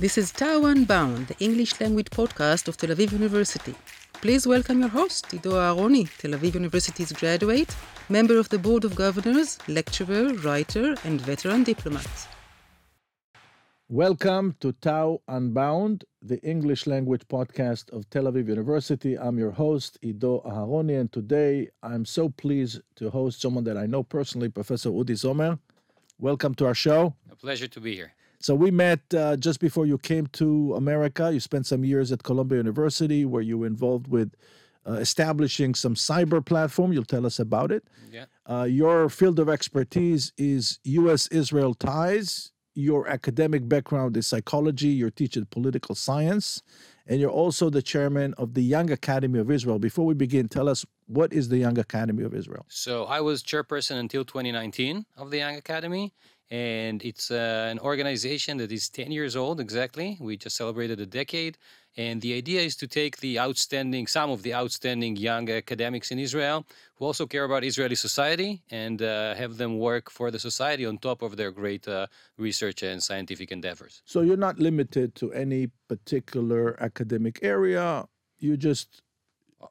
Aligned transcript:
This 0.00 0.16
is 0.16 0.30
TAU 0.30 0.64
Unbound, 0.64 1.26
the 1.26 1.36
English 1.40 1.80
language 1.80 2.10
podcast 2.10 2.68
of 2.68 2.76
Tel 2.76 2.90
Aviv 2.90 3.10
University. 3.10 3.74
Please 4.12 4.46
welcome 4.46 4.78
your 4.78 4.90
host, 4.90 5.34
Ido 5.34 5.54
Aharoni, 5.54 6.08
Tel 6.18 6.38
Aviv 6.38 6.54
University's 6.54 7.10
graduate, 7.10 7.74
member 8.08 8.38
of 8.38 8.48
the 8.48 8.60
Board 8.60 8.84
of 8.84 8.94
Governors, 8.94 9.58
lecturer, 9.66 10.34
writer, 10.34 10.94
and 11.02 11.20
veteran 11.20 11.64
diplomat. 11.64 12.28
Welcome 13.88 14.54
to 14.60 14.70
TAU 14.70 15.20
Unbound, 15.26 16.04
the 16.22 16.40
English 16.42 16.86
language 16.86 17.26
podcast 17.26 17.90
of 17.90 18.08
Tel 18.08 18.30
Aviv 18.30 18.46
University. 18.46 19.18
I'm 19.18 19.36
your 19.36 19.50
host, 19.50 19.98
Ido 20.00 20.42
Aharoni, 20.42 21.00
and 21.00 21.10
today 21.12 21.70
I'm 21.82 22.04
so 22.04 22.28
pleased 22.28 22.82
to 22.94 23.10
host 23.10 23.40
someone 23.40 23.64
that 23.64 23.76
I 23.76 23.86
know 23.86 24.04
personally, 24.04 24.48
Professor 24.48 24.90
Udi 24.90 25.18
Sommer. 25.18 25.58
Welcome 26.20 26.54
to 26.54 26.66
our 26.66 26.74
show. 26.74 27.16
A 27.32 27.34
pleasure 27.34 27.66
to 27.66 27.80
be 27.80 27.96
here. 27.96 28.12
So 28.40 28.54
we 28.54 28.70
met 28.70 29.00
uh, 29.14 29.36
just 29.36 29.60
before 29.60 29.86
you 29.86 29.98
came 29.98 30.26
to 30.28 30.74
America. 30.76 31.32
You 31.32 31.40
spent 31.40 31.66
some 31.66 31.84
years 31.84 32.12
at 32.12 32.22
Columbia 32.22 32.58
University, 32.58 33.24
where 33.24 33.42
you 33.42 33.58
were 33.58 33.66
involved 33.66 34.08
with 34.08 34.34
uh, 34.88 34.92
establishing 34.92 35.74
some 35.74 35.94
cyber 35.94 36.44
platform. 36.44 36.92
You'll 36.92 37.04
tell 37.04 37.26
us 37.26 37.38
about 37.38 37.72
it. 37.72 37.84
Yeah. 38.12 38.26
Uh, 38.46 38.64
your 38.64 39.08
field 39.08 39.38
of 39.38 39.48
expertise 39.48 40.32
is 40.38 40.78
U.S.-Israel 40.84 41.76
ties. 41.78 42.52
Your 42.74 43.08
academic 43.08 43.68
background 43.68 44.16
is 44.16 44.28
psychology. 44.28 44.88
You're 44.88 45.10
teaching 45.10 45.46
political 45.46 45.96
science, 45.96 46.62
and 47.08 47.20
you're 47.20 47.28
also 47.30 47.70
the 47.70 47.82
chairman 47.82 48.34
of 48.38 48.54
the 48.54 48.62
Young 48.62 48.92
Academy 48.92 49.40
of 49.40 49.50
Israel. 49.50 49.80
Before 49.80 50.06
we 50.06 50.14
begin, 50.14 50.48
tell 50.48 50.68
us 50.68 50.86
what 51.06 51.32
is 51.32 51.48
the 51.48 51.58
Young 51.58 51.76
Academy 51.76 52.22
of 52.22 52.34
Israel. 52.34 52.64
So 52.68 53.04
I 53.06 53.20
was 53.20 53.42
chairperson 53.42 53.96
until 53.96 54.24
2019 54.24 55.06
of 55.16 55.32
the 55.32 55.38
Young 55.38 55.56
Academy, 55.56 56.14
and 56.50 57.04
it's 57.04 57.30
uh, 57.30 57.68
an 57.70 57.78
organization 57.80 58.56
that 58.58 58.72
is 58.72 58.88
10 58.88 59.12
years 59.12 59.36
old 59.36 59.60
exactly. 59.60 60.16
We 60.18 60.36
just 60.36 60.56
celebrated 60.56 60.98
a 61.00 61.06
decade. 61.06 61.58
And 61.96 62.22
the 62.22 62.34
idea 62.34 62.60
is 62.60 62.76
to 62.76 62.86
take 62.86 63.18
the 63.18 63.40
outstanding, 63.40 64.06
some 64.06 64.30
of 64.30 64.42
the 64.42 64.54
outstanding 64.54 65.16
young 65.16 65.50
academics 65.50 66.10
in 66.10 66.18
Israel 66.18 66.64
who 66.94 67.04
also 67.04 67.26
care 67.26 67.44
about 67.44 67.64
Israeli 67.64 67.96
society 67.96 68.62
and 68.70 69.02
uh, 69.02 69.34
have 69.34 69.56
them 69.56 69.78
work 69.78 70.08
for 70.10 70.30
the 70.30 70.38
society 70.38 70.86
on 70.86 70.98
top 70.98 71.22
of 71.22 71.36
their 71.36 71.50
great 71.50 71.86
uh, 71.88 72.06
research 72.38 72.82
and 72.82 73.02
scientific 73.02 73.50
endeavors. 73.50 74.00
So 74.04 74.20
you're 74.20 74.36
not 74.36 74.58
limited 74.58 75.16
to 75.16 75.32
any 75.32 75.70
particular 75.88 76.80
academic 76.82 77.40
area. 77.42 78.06
You 78.38 78.56
just 78.56 79.02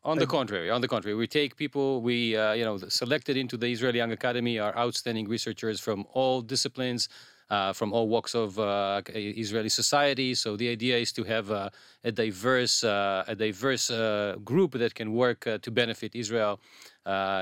on 0.03 0.17
the 0.17 0.27
contrary, 0.27 0.69
on 0.69 0.81
the 0.81 0.87
contrary, 0.87 1.15
we 1.15 1.27
take 1.27 1.55
people 1.55 2.01
we 2.01 2.35
uh, 2.35 2.53
you 2.53 2.65
know 2.65 2.77
selected 2.77 3.37
into 3.37 3.57
the 3.57 3.67
Israeli 3.67 3.97
Young 3.97 4.11
Academy 4.11 4.59
are 4.59 4.75
outstanding 4.77 5.27
researchers 5.27 5.79
from 5.79 6.05
all 6.13 6.41
disciplines, 6.41 7.09
uh, 7.49 7.71
from 7.71 7.93
all 7.93 8.07
walks 8.09 8.35
of 8.35 8.59
uh, 8.59 9.01
Israeli 9.15 9.69
society. 9.69 10.35
So 10.35 10.57
the 10.57 10.69
idea 10.69 10.97
is 10.97 11.11
to 11.13 11.23
have 11.23 11.49
a 11.49 11.71
diverse 12.11 12.83
uh, 12.83 13.23
a 13.27 13.35
diverse 13.35 13.89
uh, 13.89 14.35
group 14.43 14.73
that 14.73 14.93
can 14.95 15.13
work 15.13 15.47
uh, 15.47 15.57
to 15.59 15.71
benefit 15.71 16.15
Israel 16.15 16.59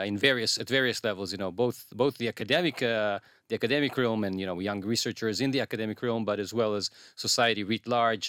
in 0.06 0.18
various 0.18 0.60
at 0.60 0.70
various 0.70 1.04
levels. 1.04 1.32
You 1.32 1.40
know, 1.40 1.52
both 1.52 1.86
both 1.94 2.18
the 2.18 2.28
academic. 2.28 2.78
the 3.48 3.58
academic 3.62 3.94
realm 3.96 4.24
and 4.28 4.40
you 4.42 4.48
know 4.50 4.58
young 4.70 4.82
researchers 4.94 5.36
in 5.46 5.52
the 5.56 5.62
academic 5.68 5.98
realm, 6.02 6.24
but 6.26 6.38
as 6.46 6.52
well 6.60 6.72
as 6.80 6.90
society 7.16 7.64
writ 7.70 7.86
large, 7.86 8.28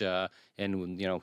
and 0.62 0.70
you 1.02 1.08
know 1.10 1.20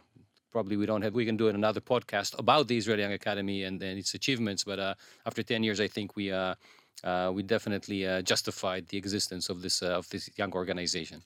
probably 0.54 0.78
we 0.78 0.86
don't 0.86 1.02
have 1.02 1.14
we 1.14 1.26
can 1.26 1.38
do 1.44 1.48
another 1.50 1.82
podcast 1.82 2.38
about 2.40 2.68
the 2.70 2.78
Israeli 2.78 3.02
Young 3.02 3.18
Academy 3.22 3.64
and, 3.64 3.82
and 3.82 3.98
its 4.00 4.14
achievements. 4.14 4.64
But 4.64 4.80
uh, 4.80 4.94
after 5.26 5.42
ten 5.44 5.64
years, 5.64 5.80
I 5.82 5.88
think 5.88 6.16
we 6.16 6.32
uh, 6.32 6.56
uh, 7.04 7.32
we 7.34 7.44
definitely 7.44 8.08
uh, 8.08 8.22
justified 8.22 8.88
the 8.88 8.98
existence 8.98 9.50
of 9.50 9.62
this 9.62 9.84
uh, 9.84 10.00
of 10.00 10.08
this 10.10 10.30
young 10.38 10.54
organization. 10.54 11.23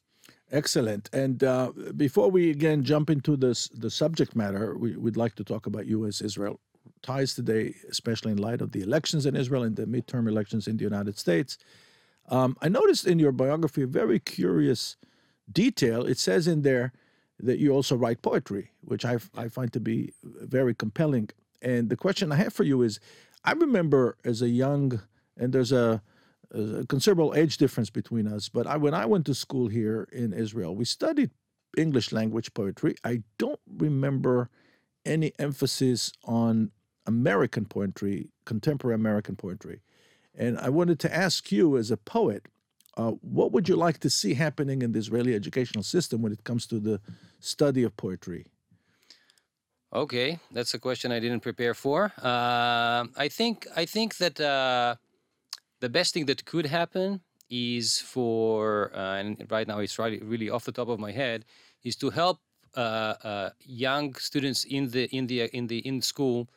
Excellent. 0.52 1.10
And 1.12 1.44
uh, 1.44 1.72
before 1.98 2.32
we 2.32 2.50
again 2.50 2.84
jump 2.84 3.10
into 3.10 3.36
this 3.36 3.68
the 3.68 3.92
subject 3.92 4.36
matter, 4.36 4.78
we, 4.78 4.96
would 4.96 5.18
like 5.18 5.36
to 5.36 5.44
talk 5.44 5.68
about 5.68 5.86
U.S. 5.98 6.22
Israel 6.22 6.60
ties 7.02 7.36
today, 7.36 7.76
especially 7.90 8.32
in 8.32 8.38
light 8.38 8.62
of 8.62 8.72
the 8.72 8.82
elections 8.82 9.26
in 9.26 9.36
Israel 9.36 9.64
and 9.64 9.76
the 9.76 9.86
midterm 9.86 10.28
elections 10.28 10.68
in 10.68 10.78
the 10.78 10.84
United 10.84 11.18
States. 11.18 11.58
Um, 12.30 12.58
I 12.62 12.70
noticed 12.70 13.06
in 13.08 13.20
your 13.20 13.32
biography 13.32 13.84
a 13.84 13.88
very 13.88 14.20
curious 14.20 14.98
detail. 15.52 16.06
It 16.06 16.18
says 16.18 16.48
in 16.48 16.62
there 16.62 16.94
that 17.40 17.60
you 17.60 17.72
also 17.72 17.96
write 17.96 18.22
poetry, 18.22 18.72
which 18.82 19.06
I, 19.06 19.18
I 19.36 19.48
find 19.48 19.72
to 19.74 19.80
be 19.80 20.14
very 20.24 20.74
compelling. 20.74 21.30
And 21.62 21.90
the 21.90 21.98
question 21.98 22.32
I 22.32 22.36
have 22.36 22.54
for 22.54 22.64
you 22.64 22.82
is 22.82 23.00
I 23.44 23.54
remember 23.54 24.18
as 24.26 24.42
a 24.42 24.50
young, 24.50 25.02
and 25.38 25.54
there's 25.54 25.72
a, 25.72 26.02
a 26.52 26.86
considerable 26.86 27.36
age 27.36 27.58
difference 27.58 27.90
between 27.90 28.28
us, 28.28 28.50
but 28.50 28.66
I, 28.66 28.78
when 28.78 28.94
I 28.94 29.06
went 29.06 29.26
to 29.28 29.34
school 29.34 29.68
here 29.68 30.08
in 30.12 30.34
Israel, 30.34 30.76
we 30.76 30.86
studied 30.86 31.32
English 31.78 32.12
language 32.12 32.54
poetry. 32.54 32.96
I 33.04 33.24
don't 33.38 33.60
remember 33.78 34.50
any 35.06 35.32
emphasis 35.38 36.12
on 36.24 36.72
American 37.06 37.66
poetry, 37.66 38.30
contemporary 38.46 38.96
American 38.96 39.36
poetry. 39.36 39.82
And 40.36 40.58
I 40.60 40.70
wanted 40.70 41.00
to 41.00 41.16
ask 41.16 41.52
you, 41.52 41.78
as 41.78 41.90
a 41.90 41.98
poet, 41.98 42.48
uh, 42.98 43.12
what 43.22 43.52
would 43.52 43.70
you 43.70 43.76
like 43.76 44.00
to 44.00 44.10
see 44.10 44.34
happening 44.34 44.82
in 44.82 44.92
the 44.92 45.00
Israeli 45.00 45.36
educational 45.36 45.84
system 45.84 46.22
when 46.22 46.32
it 46.32 46.44
comes 46.44 46.66
to 46.68 46.80
the 46.80 47.00
study 47.40 47.84
of 47.84 47.96
poetry? 47.96 48.48
Okay, 49.94 50.40
that's 50.52 50.74
a 50.74 50.80
question 50.80 51.12
I 51.12 51.20
didn't 51.20 51.42
prepare 51.42 51.74
for. 51.74 52.12
Uh, 52.22 53.06
I 53.16 53.30
think 53.30 53.68
I 53.76 53.86
think 53.86 54.18
that 54.18 54.40
uh, 54.42 54.96
the 55.80 55.90
best 55.90 56.14
thing 56.14 56.26
that 56.26 56.44
could 56.44 56.66
happen 56.66 57.22
is 57.50 58.00
for 58.00 58.92
uh, 58.94 59.20
and 59.20 59.48
right 59.50 59.68
now 59.68 59.80
it's 59.80 59.98
really 59.98 60.20
really 60.20 60.50
off 60.50 60.66
the 60.66 60.74
top 60.74 60.90
of 60.90 61.00
my 61.00 61.12
head 61.12 61.46
is 61.84 61.96
to 61.98 62.10
help 62.10 62.40
uh, 62.76 63.50
young 63.62 64.14
students 64.16 64.66
in 64.66 64.90
the 64.90 65.06
in 65.16 65.28
the 65.28 65.44
in 65.56 65.68
the 65.68 65.80
in 65.88 66.02
school 66.02 66.50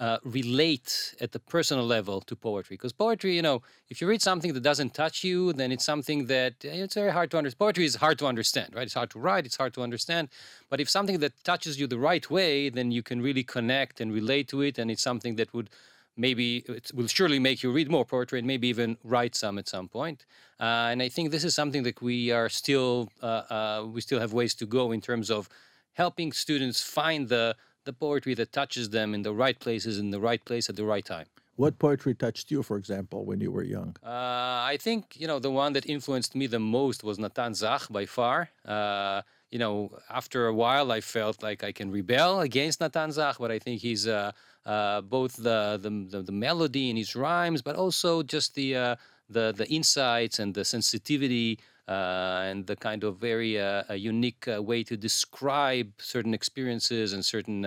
uh, 0.00 0.18
relate 0.24 1.14
at 1.20 1.32
the 1.32 1.38
personal 1.38 1.84
level 1.84 2.20
to 2.20 2.36
poetry. 2.36 2.74
Because 2.74 2.92
poetry, 2.92 3.34
you 3.34 3.42
know, 3.42 3.62
if 3.88 4.00
you 4.00 4.06
read 4.06 4.22
something 4.22 4.52
that 4.52 4.62
doesn't 4.62 4.94
touch 4.94 5.24
you, 5.24 5.52
then 5.52 5.72
it's 5.72 5.84
something 5.84 6.26
that 6.26 6.54
eh, 6.64 6.84
it's 6.84 6.94
very 6.94 7.10
hard 7.10 7.30
to 7.32 7.38
understand. 7.38 7.58
Poetry 7.58 7.84
is 7.84 7.96
hard 7.96 8.18
to 8.20 8.26
understand, 8.26 8.74
right? 8.74 8.84
It's 8.84 8.94
hard 8.94 9.10
to 9.10 9.18
write, 9.18 9.46
it's 9.46 9.56
hard 9.56 9.74
to 9.74 9.82
understand. 9.82 10.28
But 10.70 10.80
if 10.80 10.88
something 10.88 11.18
that 11.18 11.32
touches 11.44 11.80
you 11.80 11.86
the 11.86 11.98
right 11.98 12.28
way, 12.30 12.68
then 12.68 12.90
you 12.90 13.02
can 13.02 13.20
really 13.20 13.42
connect 13.42 14.00
and 14.00 14.12
relate 14.12 14.48
to 14.48 14.62
it, 14.62 14.78
and 14.78 14.90
it's 14.90 15.02
something 15.02 15.36
that 15.36 15.52
would 15.52 15.70
maybe 16.16 16.58
it 16.68 16.90
will 16.94 17.06
surely 17.06 17.38
make 17.38 17.62
you 17.62 17.70
read 17.70 17.88
more 17.88 18.04
poetry 18.04 18.38
and 18.40 18.46
maybe 18.46 18.66
even 18.68 18.98
write 19.04 19.36
some 19.36 19.56
at 19.56 19.68
some 19.68 19.88
point. 19.88 20.26
Uh, 20.60 20.90
and 20.90 21.00
I 21.00 21.08
think 21.08 21.30
this 21.30 21.44
is 21.44 21.54
something 21.54 21.84
that 21.84 22.02
we 22.02 22.32
are 22.32 22.48
still 22.48 23.08
uh, 23.22 23.26
uh 23.26 23.86
we 23.94 24.00
still 24.00 24.20
have 24.20 24.32
ways 24.32 24.54
to 24.56 24.66
go 24.66 24.90
in 24.92 25.00
terms 25.00 25.30
of 25.30 25.48
helping 25.94 26.32
students 26.32 26.80
find 26.82 27.28
the 27.28 27.56
the 27.88 27.92
poetry 28.08 28.34
that 28.40 28.50
touches 28.60 28.86
them 28.96 29.08
in 29.16 29.22
the 29.28 29.34
right 29.44 29.58
places, 29.66 29.92
in 30.04 30.08
the 30.16 30.22
right 30.28 30.42
place 30.48 30.64
at 30.70 30.76
the 30.80 30.86
right 30.92 31.06
time. 31.16 31.28
What 31.62 31.72
poetry 31.86 32.14
touched 32.24 32.46
you, 32.52 32.60
for 32.68 32.76
example, 32.82 33.18
when 33.28 33.38
you 33.44 33.50
were 33.56 33.66
young? 33.76 33.90
Uh, 34.04 34.72
I 34.72 34.76
think 34.86 35.02
you 35.22 35.26
know 35.30 35.38
the 35.48 35.54
one 35.64 35.72
that 35.76 35.84
influenced 35.96 36.32
me 36.40 36.46
the 36.56 36.64
most 36.78 36.98
was 37.08 37.16
Natan 37.24 37.52
Zach 37.62 37.82
by 37.98 38.04
far. 38.18 38.38
Uh, 38.76 39.18
you 39.52 39.58
know, 39.62 39.74
after 40.20 40.40
a 40.52 40.54
while, 40.62 40.88
I 40.98 41.00
felt 41.16 41.36
like 41.48 41.60
I 41.70 41.72
can 41.78 41.88
rebel 41.98 42.32
against 42.48 42.76
Natan 42.82 43.10
Zach, 43.18 43.36
but 43.42 43.50
I 43.56 43.58
think 43.64 43.76
he's 43.88 44.04
uh, 44.06 44.30
uh 44.74 45.00
both 45.16 45.32
the, 45.48 45.60
the, 45.84 46.22
the 46.30 46.36
melody 46.46 46.84
in 46.92 46.96
his 47.02 47.10
rhymes, 47.24 47.60
but 47.68 47.74
also 47.82 48.10
just 48.34 48.48
the 48.58 48.68
uh, 48.84 48.94
the 49.36 49.44
the 49.60 49.66
insights 49.78 50.36
and 50.42 50.50
the 50.58 50.64
sensitivity 50.76 51.58
and 51.88 52.66
the 52.66 52.76
kind 52.76 53.04
of 53.04 53.16
very 53.16 53.60
uh, 53.60 53.92
unique 53.94 54.46
uh, 54.46 54.62
way 54.62 54.84
to 54.84 54.96
describe 54.96 55.90
certain 55.98 56.34
experiences 56.34 57.12
and 57.12 57.24
certain 57.24 57.64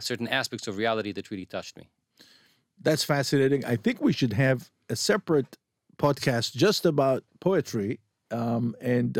certain 0.00 0.28
aspects 0.28 0.66
of 0.66 0.76
reality 0.76 1.12
that 1.12 1.30
really 1.30 1.46
touched 1.46 1.76
me. 1.76 1.88
That's 2.80 3.04
fascinating. 3.04 3.64
I 3.64 3.76
think 3.76 4.00
we 4.00 4.12
should 4.12 4.32
have 4.34 4.70
a 4.88 4.96
separate 4.96 5.56
podcast 5.96 6.54
just 6.54 6.86
about 6.86 7.24
poetry, 7.40 8.00
um, 8.30 8.74
and 8.80 9.18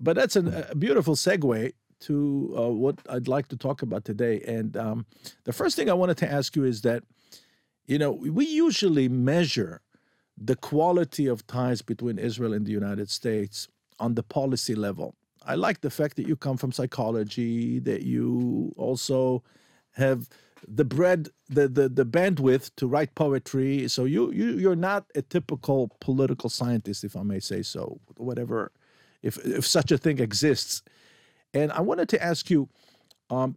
but 0.00 0.14
that's 0.16 0.36
an, 0.36 0.48
a 0.70 0.74
beautiful 0.74 1.14
segue 1.14 1.72
to 2.00 2.54
uh, 2.56 2.68
what 2.68 2.96
I'd 3.08 3.28
like 3.28 3.48
to 3.48 3.56
talk 3.56 3.82
about 3.82 4.04
today. 4.04 4.40
And 4.46 4.76
um, 4.76 5.06
the 5.44 5.52
first 5.52 5.76
thing 5.76 5.90
I 5.90 5.94
wanted 5.94 6.16
to 6.18 6.30
ask 6.30 6.54
you 6.54 6.64
is 6.64 6.82
that, 6.82 7.02
you 7.86 7.98
know, 7.98 8.12
we 8.12 8.46
usually 8.46 9.08
measure 9.08 9.80
the 10.40 10.56
quality 10.56 11.26
of 11.26 11.46
ties 11.46 11.82
between 11.82 12.18
Israel 12.18 12.52
and 12.52 12.66
the 12.66 12.72
United 12.72 13.10
States 13.10 13.68
on 13.98 14.14
the 14.14 14.22
policy 14.22 14.74
level. 14.74 15.14
I 15.44 15.54
like 15.54 15.80
the 15.80 15.90
fact 15.90 16.16
that 16.16 16.26
you 16.26 16.36
come 16.36 16.56
from 16.56 16.72
psychology, 16.72 17.78
that 17.80 18.02
you 18.02 18.72
also 18.76 19.42
have 19.92 20.28
the 20.66 20.84
bread, 20.84 21.28
the, 21.48 21.68
the, 21.68 21.88
the 21.88 22.04
bandwidth 22.04 22.70
to 22.76 22.86
write 22.86 23.14
poetry. 23.14 23.88
So 23.88 24.04
you, 24.04 24.30
you 24.32 24.58
you're 24.58 24.76
not 24.76 25.06
a 25.14 25.22
typical 25.22 25.90
political 26.00 26.50
scientist, 26.50 27.04
if 27.04 27.16
I 27.16 27.22
may 27.22 27.40
say 27.40 27.62
so, 27.62 28.00
whatever, 28.16 28.72
if 29.22 29.38
if 29.44 29.66
such 29.66 29.90
a 29.90 29.98
thing 29.98 30.18
exists. 30.18 30.82
And 31.54 31.72
I 31.72 31.80
wanted 31.80 32.08
to 32.10 32.22
ask 32.22 32.50
you, 32.50 32.68
um, 33.30 33.56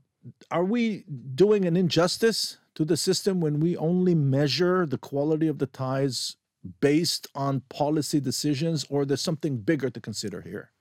are 0.49 0.63
we 0.63 1.03
doing 1.35 1.65
an 1.65 1.75
injustice 1.75 2.57
to 2.75 2.85
the 2.85 2.95
system 2.95 3.41
when 3.41 3.59
we 3.59 3.75
only 3.75 4.15
measure 4.15 4.85
the 4.85 4.97
quality 4.97 5.47
of 5.47 5.57
the 5.57 5.65
ties 5.65 6.37
based 6.79 7.27
on 7.35 7.61
policy 7.69 8.19
decisions, 8.19 8.85
or 8.89 9.05
there's 9.05 9.21
something 9.21 9.57
bigger 9.57 9.89
to 9.89 9.99
consider 9.99 10.41
here? 10.41 10.71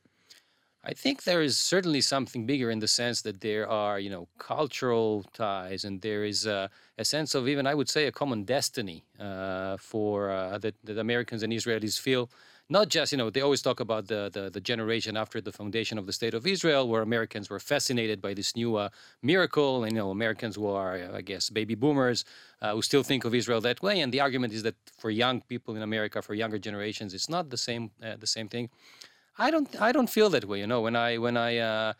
I 0.82 0.94
think 0.94 1.24
there 1.24 1.42
is 1.42 1.58
certainly 1.58 2.00
something 2.00 2.46
bigger 2.46 2.70
in 2.70 2.78
the 2.78 2.88
sense 2.88 3.20
that 3.22 3.42
there 3.42 3.68
are, 3.68 4.00
you 4.00 4.08
know, 4.08 4.28
cultural 4.38 5.24
ties, 5.34 5.84
and 5.84 6.00
there 6.00 6.24
is 6.24 6.46
a, 6.46 6.70
a 6.96 7.04
sense 7.04 7.34
of 7.34 7.48
even, 7.48 7.66
I 7.66 7.74
would 7.74 7.88
say, 7.88 8.06
a 8.06 8.12
common 8.12 8.44
destiny 8.44 9.04
uh, 9.18 9.76
for 9.76 10.30
uh, 10.30 10.56
that, 10.58 10.74
that 10.84 10.98
Americans 10.98 11.42
and 11.42 11.52
Israelis 11.52 12.00
feel. 12.00 12.30
Not 12.72 12.88
just, 12.88 13.10
you 13.10 13.18
know, 13.18 13.30
they 13.30 13.40
always 13.40 13.62
talk 13.62 13.80
about 13.80 14.06
the, 14.06 14.30
the, 14.32 14.48
the 14.48 14.60
generation 14.60 15.16
after 15.16 15.40
the 15.40 15.50
foundation 15.50 15.98
of 15.98 16.06
the 16.06 16.12
state 16.12 16.34
of 16.34 16.46
Israel, 16.46 16.88
where 16.88 17.02
Americans 17.02 17.50
were 17.50 17.58
fascinated 17.58 18.22
by 18.22 18.32
this 18.32 18.54
new 18.54 18.76
uh, 18.76 18.90
miracle, 19.22 19.82
and 19.82 19.92
you 19.92 19.98
know, 19.98 20.10
Americans 20.12 20.54
who 20.54 20.66
are, 20.68 20.94
uh, 20.94 21.16
I 21.16 21.22
guess, 21.22 21.50
baby 21.50 21.74
boomers 21.74 22.24
uh, 22.62 22.72
who 22.74 22.82
still 22.82 23.02
think 23.02 23.24
of 23.24 23.34
Israel 23.34 23.60
that 23.62 23.82
way. 23.82 24.00
And 24.00 24.12
the 24.12 24.20
argument 24.20 24.52
is 24.52 24.62
that 24.62 24.76
for 24.96 25.10
young 25.10 25.40
people 25.40 25.74
in 25.74 25.82
America, 25.82 26.22
for 26.22 26.34
younger 26.34 26.60
generations, 26.60 27.12
it's 27.12 27.28
not 27.28 27.50
the 27.50 27.58
same 27.58 27.90
uh, 28.00 28.14
the 28.16 28.28
same 28.28 28.48
thing. 28.48 28.70
I 29.36 29.50
don't 29.50 29.68
I 29.80 29.90
don't 29.90 30.08
feel 30.08 30.30
that 30.30 30.44
way. 30.44 30.60
You 30.60 30.68
know, 30.68 30.80
when 30.80 30.94
I 30.94 31.18
when 31.18 31.36
I 31.36 31.58
uh, 31.58 31.92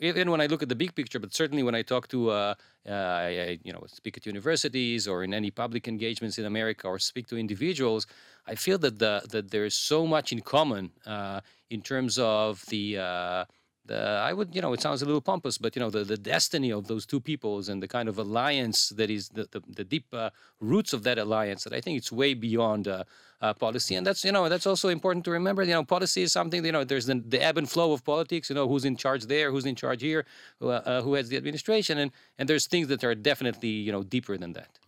even 0.00 0.30
when 0.30 0.40
I 0.40 0.46
look 0.46 0.62
at 0.62 0.68
the 0.68 0.74
big 0.74 0.94
picture, 0.94 1.18
but 1.18 1.32
certainly 1.34 1.62
when 1.62 1.74
I 1.74 1.82
talk 1.82 2.08
to 2.08 2.30
uh, 2.30 2.54
uh, 2.88 2.92
I, 2.92 3.58
you 3.62 3.72
know 3.72 3.84
speak 3.86 4.16
at 4.16 4.26
universities 4.26 5.06
or 5.06 5.22
in 5.22 5.32
any 5.32 5.50
public 5.50 5.86
engagements 5.86 6.38
in 6.38 6.44
America 6.44 6.88
or 6.88 6.98
speak 6.98 7.26
to 7.28 7.36
individuals, 7.36 8.06
I 8.50 8.56
feel 8.56 8.78
that 8.78 8.98
the 8.98 9.22
that 9.30 9.50
there 9.50 9.64
is 9.64 9.74
so 9.74 10.06
much 10.06 10.32
in 10.32 10.40
common 10.40 10.90
uh, 11.06 11.40
in 11.70 11.80
terms 11.82 12.18
of 12.18 12.66
the 12.66 12.98
uh, 12.98 13.44
the, 13.86 13.98
I 13.98 14.32
would, 14.32 14.54
you 14.54 14.60
know, 14.60 14.72
it 14.72 14.80
sounds 14.80 15.02
a 15.02 15.06
little 15.06 15.20
pompous, 15.20 15.58
but 15.58 15.74
you 15.74 15.80
know, 15.80 15.90
the, 15.90 16.04
the 16.04 16.16
destiny 16.16 16.70
of 16.70 16.86
those 16.86 17.04
two 17.06 17.20
peoples 17.20 17.68
and 17.68 17.82
the 17.82 17.88
kind 17.88 18.08
of 18.08 18.18
alliance 18.18 18.90
that 18.90 19.10
is 19.10 19.28
the 19.28 19.48
the, 19.50 19.62
the 19.68 19.84
deep 19.84 20.06
uh, 20.12 20.30
roots 20.60 20.92
of 20.92 21.02
that 21.04 21.18
alliance. 21.18 21.64
That 21.64 21.72
I 21.72 21.80
think 21.80 21.98
it's 21.98 22.12
way 22.12 22.34
beyond 22.34 22.88
uh, 22.88 23.04
uh, 23.40 23.54
policy, 23.54 23.94
and 23.94 24.06
that's 24.06 24.24
you 24.24 24.32
know 24.32 24.48
that's 24.48 24.66
also 24.66 24.88
important 24.88 25.24
to 25.26 25.30
remember. 25.30 25.62
You 25.62 25.74
know, 25.74 25.84
policy 25.84 26.22
is 26.22 26.32
something. 26.32 26.64
You 26.64 26.72
know, 26.72 26.84
there's 26.84 27.06
the, 27.06 27.22
the 27.34 27.42
ebb 27.42 27.56
and 27.58 27.68
flow 27.68 27.92
of 27.92 28.04
politics. 28.04 28.50
You 28.50 28.56
know, 28.56 28.68
who's 28.68 28.84
in 28.84 28.96
charge 28.96 29.24
there, 29.26 29.50
who's 29.50 29.66
in 29.66 29.76
charge 29.76 30.02
here, 30.02 30.24
who, 30.60 30.68
uh, 30.70 31.02
who 31.02 31.14
has 31.14 31.28
the 31.28 31.36
administration, 31.36 31.98
and 31.98 32.10
and 32.38 32.48
there's 32.48 32.66
things 32.66 32.88
that 32.88 33.02
are 33.02 33.14
definitely 33.14 33.74
you 33.86 33.92
know 33.92 34.02
deeper 34.02 34.36
than 34.36 34.52
that. 34.52 34.78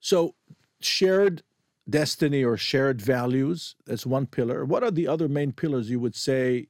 So, 0.00 0.34
shared 0.80 1.42
destiny 1.88 2.42
or 2.44 2.56
shared 2.56 3.00
values. 3.00 3.76
That's 3.86 4.06
one 4.06 4.26
pillar. 4.26 4.64
What 4.64 4.82
are 4.82 4.90
the 4.90 5.08
other 5.08 5.28
main 5.28 5.52
pillars 5.52 5.90
you 5.90 6.00
would 6.00 6.16
say 6.16 6.68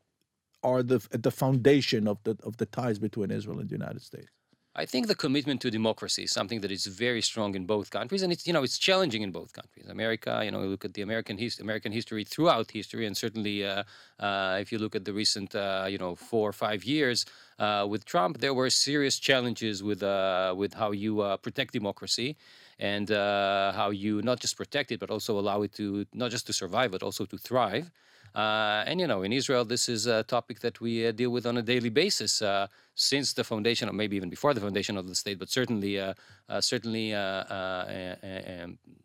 are 0.63 0.83
the 0.83 1.07
at 1.13 1.23
the 1.23 1.31
foundation 1.31 2.09
of 2.09 2.19
the 2.25 2.37
of 2.43 2.57
the 2.57 2.67
ties 2.67 2.99
between 2.99 3.31
Israel 3.31 3.61
and 3.61 3.69
the 3.69 3.77
United 3.77 4.03
States? 4.03 4.31
I 4.77 4.87
think 4.87 5.07
the 5.07 5.15
commitment 5.15 5.61
to 5.61 5.71
democracy 5.71 6.25
is 6.25 6.33
something 6.33 6.61
that 6.63 6.73
is 6.73 6.87
very 6.87 7.23
strong 7.23 7.55
in 7.55 7.65
both 7.65 7.91
countries, 7.91 8.23
and 8.23 8.33
it's 8.33 8.45
you 8.45 8.53
know 8.53 8.65
it's 8.65 8.77
challenging 8.77 9.23
in 9.23 9.31
both 9.31 9.53
countries. 9.53 9.87
America, 9.89 10.43
you 10.45 10.51
know, 10.51 10.63
you 10.63 10.69
look 10.69 10.85
at 10.85 10.95
the 10.95 11.03
American 11.03 11.39
his, 11.39 11.61
American 11.61 11.93
history 11.93 12.25
throughout 12.25 12.73
history, 12.73 13.07
and 13.07 13.17
certainly 13.17 13.65
uh, 13.65 13.85
uh, 14.19 14.59
if 14.61 14.73
you 14.73 14.79
look 14.79 14.97
at 14.97 15.05
the 15.05 15.13
recent 15.13 15.55
uh, 15.55 15.87
you 15.89 15.99
know 15.99 16.17
four 16.17 16.49
or 16.49 16.53
five 16.53 16.83
years 16.83 17.25
uh, 17.61 17.87
with 17.89 18.05
Trump, 18.05 18.39
there 18.39 18.55
were 18.55 18.69
serious 18.69 19.21
challenges 19.21 19.81
with 19.85 20.03
uh, 20.03 20.53
with 20.57 20.75
how 20.75 20.91
you 20.91 21.21
uh, 21.21 21.37
protect 21.37 21.73
democracy 21.73 22.37
and 22.79 23.11
uh, 23.11 23.73
how 23.73 23.91
you 23.91 24.23
not 24.23 24.41
just 24.41 24.57
protect 24.57 24.93
it 24.93 25.01
but 25.01 25.11
also 25.11 25.39
allow 25.39 25.63
it 25.63 25.73
to 25.75 26.07
not 26.13 26.31
just 26.31 26.47
to 26.47 26.53
survive 26.53 26.91
but 26.91 27.03
also 27.03 27.25
to 27.25 27.39
thrive. 27.39 27.91
Uh, 28.35 28.83
and 28.87 29.01
you 29.01 29.07
know, 29.07 29.23
in 29.23 29.33
Israel, 29.33 29.65
this 29.65 29.89
is 29.89 30.07
a 30.07 30.25
topic 30.25 30.59
that 30.59 30.81
we 30.81 31.07
uh, 31.07 31.13
deal 31.13 31.31
with 31.31 31.47
on 31.47 31.57
a 31.57 31.63
daily 31.63 31.89
basis 31.89 32.43
uh, 32.43 32.67
since 32.97 33.33
the 33.33 33.45
foundation, 33.45 33.89
or 33.89 33.93
maybe 33.93 34.17
even 34.17 34.29
before 34.29 34.53
the 34.53 34.61
foundation 34.61 34.97
of 34.97 35.07
the 35.09 35.15
state, 35.15 35.39
but 35.39 35.49
certainly, 35.49 36.01
uh, 36.01 36.15
uh, 36.49 36.61
certainly 36.61 37.13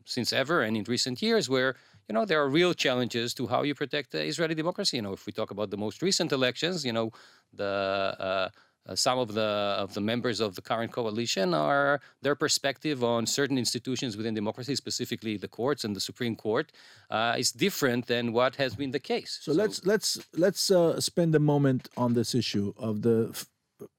since 0.05 0.33
ever 0.33 0.63
and 0.63 0.75
in 0.75 0.83
recent 0.87 1.21
years, 1.21 1.47
where 1.47 1.75
you 2.07 2.13
know 2.13 2.25
there 2.25 2.41
are 2.41 2.49
real 2.49 2.73
challenges 2.73 3.35
to 3.35 3.45
how 3.45 3.61
you 3.61 3.75
protect 3.75 4.15
Israeli 4.15 4.55
democracy. 4.55 4.97
You 4.97 5.03
know, 5.03 5.13
if 5.13 5.27
we 5.27 5.31
talk 5.31 5.51
about 5.51 5.69
the 5.69 5.77
most 5.77 6.01
recent 6.01 6.31
elections, 6.31 6.83
you 6.83 6.93
know, 6.93 7.11
the 7.53 8.51
uh, 8.87 8.95
some 8.95 9.19
of 9.19 9.33
the 9.33 9.41
of 9.83 9.93
the 9.93 10.01
members 10.01 10.39
of 10.39 10.55
the 10.55 10.61
current 10.61 10.91
coalition 10.91 11.53
are 11.53 12.01
their 12.21 12.35
perspective 12.35 13.03
on 13.03 13.25
certain 13.25 13.57
institutions 13.57 14.17
within 14.17 14.33
democracy, 14.33 14.75
specifically 14.75 15.37
the 15.37 15.47
courts 15.47 15.83
and 15.83 15.95
the 15.95 15.99
Supreme 15.99 16.35
Court, 16.35 16.71
uh, 17.09 17.35
is 17.37 17.51
different 17.51 18.07
than 18.07 18.33
what 18.33 18.55
has 18.55 18.75
been 18.75 18.91
the 18.91 18.99
case. 18.99 19.39
So, 19.41 19.51
so 19.51 19.57
let's 19.57 19.85
let's 19.85 20.19
let's 20.35 20.71
uh, 20.71 20.99
spend 20.99 21.35
a 21.35 21.39
moment 21.39 21.89
on 21.97 22.13
this 22.13 22.33
issue 22.33 22.73
of 22.77 23.01
the 23.01 23.45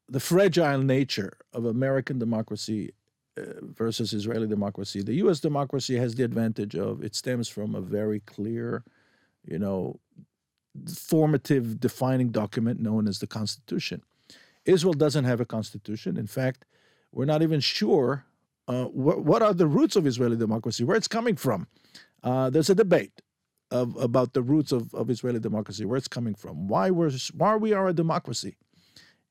the 0.08 0.20
fragile 0.20 0.82
nature 0.82 1.32
of 1.52 1.66
American 1.66 2.18
democracy 2.18 2.92
uh, 3.38 3.42
versus 3.62 4.12
Israeli 4.12 4.48
democracy. 4.48 5.02
The 5.02 5.14
U.S. 5.24 5.40
democracy 5.40 5.96
has 5.96 6.14
the 6.14 6.24
advantage 6.24 6.74
of 6.74 7.04
it 7.04 7.14
stems 7.14 7.48
from 7.48 7.74
a 7.74 7.80
very 7.80 8.20
clear, 8.20 8.82
you 9.44 9.58
know, 9.58 10.00
formative 10.96 11.78
defining 11.78 12.30
document 12.30 12.80
known 12.80 13.06
as 13.06 13.18
the 13.18 13.26
Constitution. 13.26 14.02
Israel 14.64 14.94
doesn't 14.94 15.24
have 15.24 15.40
a 15.40 15.46
constitution. 15.46 16.16
In 16.16 16.26
fact, 16.26 16.64
we're 17.12 17.24
not 17.24 17.42
even 17.42 17.60
sure 17.60 18.24
uh, 18.68 18.84
wh- 18.84 19.24
what 19.24 19.42
are 19.42 19.54
the 19.54 19.66
roots 19.66 19.96
of 19.96 20.06
Israeli 20.06 20.36
democracy, 20.36 20.84
where 20.84 20.96
it's 20.96 21.08
coming 21.08 21.36
from. 21.36 21.66
Uh, 22.22 22.50
there's 22.50 22.70
a 22.70 22.74
debate 22.74 23.22
of, 23.70 23.96
about 23.96 24.32
the 24.34 24.42
roots 24.42 24.72
of, 24.72 24.94
of 24.94 25.10
Israeli 25.10 25.40
democracy, 25.40 25.84
where 25.84 25.96
it's 25.96 26.08
coming 26.08 26.34
from, 26.34 26.68
why 26.68 26.90
we're 26.90 27.10
why 27.34 27.56
we 27.56 27.72
are 27.72 27.88
a 27.88 27.92
democracy, 27.92 28.56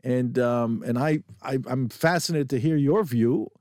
and 0.03 0.37
um, 0.39 0.83
and 0.85 0.97
I, 0.97 1.19
I 1.41 1.59
am 1.69 1.89
fascinated 1.89 2.49
to 2.51 2.59
hear 2.59 2.75
your 2.75 3.03
view. 3.03 3.51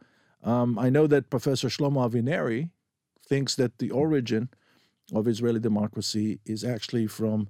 Um, 0.42 0.78
I 0.78 0.88
know 0.88 1.06
that 1.06 1.30
Professor 1.30 1.68
Shlomo 1.68 2.08
Avineri 2.08 2.70
thinks 3.26 3.54
that 3.56 3.78
the 3.78 3.90
origin 3.90 4.48
of 5.12 5.26
Israeli 5.28 5.60
democracy 5.60 6.40
is 6.44 6.64
actually 6.64 7.06
from 7.06 7.48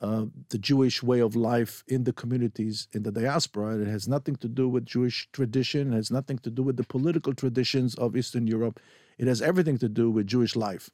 uh, 0.00 0.26
the 0.50 0.58
Jewish 0.58 1.02
way 1.02 1.20
of 1.20 1.34
life 1.34 1.82
in 1.88 2.04
the 2.04 2.12
communities 2.12 2.88
in 2.92 3.02
the 3.02 3.10
diaspora. 3.10 3.78
It 3.78 3.88
has 3.88 4.06
nothing 4.06 4.36
to 4.36 4.48
do 4.48 4.68
with 4.68 4.86
Jewish 4.86 5.28
tradition. 5.32 5.92
It 5.92 5.96
has 5.96 6.10
nothing 6.10 6.38
to 6.38 6.50
do 6.50 6.62
with 6.62 6.76
the 6.76 6.84
political 6.84 7.34
traditions 7.34 7.94
of 7.96 8.16
Eastern 8.16 8.46
Europe. 8.46 8.80
It 9.18 9.26
has 9.26 9.42
everything 9.42 9.78
to 9.78 9.88
do 9.88 10.10
with 10.10 10.26
Jewish 10.26 10.54
life. 10.54 10.90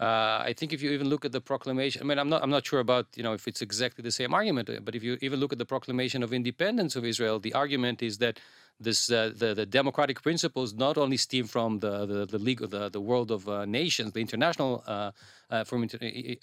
Uh, 0.00 0.42
I 0.50 0.52
think 0.56 0.72
if 0.72 0.82
you 0.82 0.90
even 0.90 1.08
look 1.08 1.24
at 1.24 1.32
the 1.32 1.40
proclamation, 1.40 2.02
I 2.02 2.04
mean, 2.04 2.18
I'm 2.18 2.28
not, 2.28 2.42
I'm 2.42 2.50
not 2.50 2.66
sure 2.66 2.80
about, 2.80 3.06
you 3.14 3.22
know, 3.22 3.34
if 3.34 3.46
it's 3.46 3.62
exactly 3.62 4.02
the 4.02 4.10
same 4.10 4.34
argument, 4.34 4.68
but 4.84 4.94
if 4.94 5.02
you 5.02 5.16
even 5.20 5.38
look 5.38 5.52
at 5.52 5.58
the 5.58 5.66
proclamation 5.66 6.22
of 6.22 6.32
independence 6.32 6.96
of 6.96 7.04
Israel, 7.04 7.38
the 7.38 7.52
argument 7.52 8.02
is 8.02 8.18
that 8.18 8.40
this 8.80 9.10
uh, 9.10 9.32
the, 9.36 9.54
the 9.54 9.66
democratic 9.66 10.22
principles 10.22 10.74
not 10.74 10.98
only 10.98 11.16
stem 11.16 11.46
from 11.46 11.78
the 11.78 12.06
the, 12.06 12.26
the 12.26 12.38
league 12.38 12.60
the, 12.70 12.88
the 12.88 13.00
world 13.00 13.30
of 13.30 13.48
uh, 13.48 13.64
nations 13.64 14.12
the 14.12 14.20
international 14.20 14.82
uh, 14.86 15.10
uh 15.50 15.64
from 15.64 15.82
inter- 15.82 15.98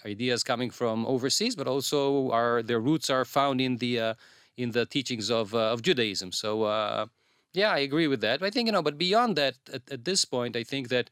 ideas 0.06 0.42
coming 0.42 0.70
from 0.70 1.04
overseas 1.06 1.54
but 1.54 1.66
also 1.66 2.30
are 2.30 2.62
their 2.62 2.80
roots 2.80 3.10
are 3.10 3.24
found 3.24 3.60
in 3.60 3.76
the 3.78 4.00
uh, 4.00 4.14
in 4.56 4.70
the 4.70 4.86
teachings 4.86 5.30
of 5.30 5.54
uh, 5.54 5.72
of 5.72 5.82
Judaism. 5.82 6.32
So 6.32 7.08
yeah 7.52 7.70
I 7.72 7.80
agree 7.80 8.06
with 8.06 8.20
that. 8.20 8.42
I 8.42 8.50
think 8.50 8.66
you 8.66 8.72
know 8.72 8.82
but 8.82 8.96
beyond 8.96 9.36
that 9.36 9.54
at, 9.72 9.82
at 9.90 10.04
this 10.04 10.24
point 10.24 10.56
I 10.56 10.64
think 10.64 10.88
that 10.88 11.10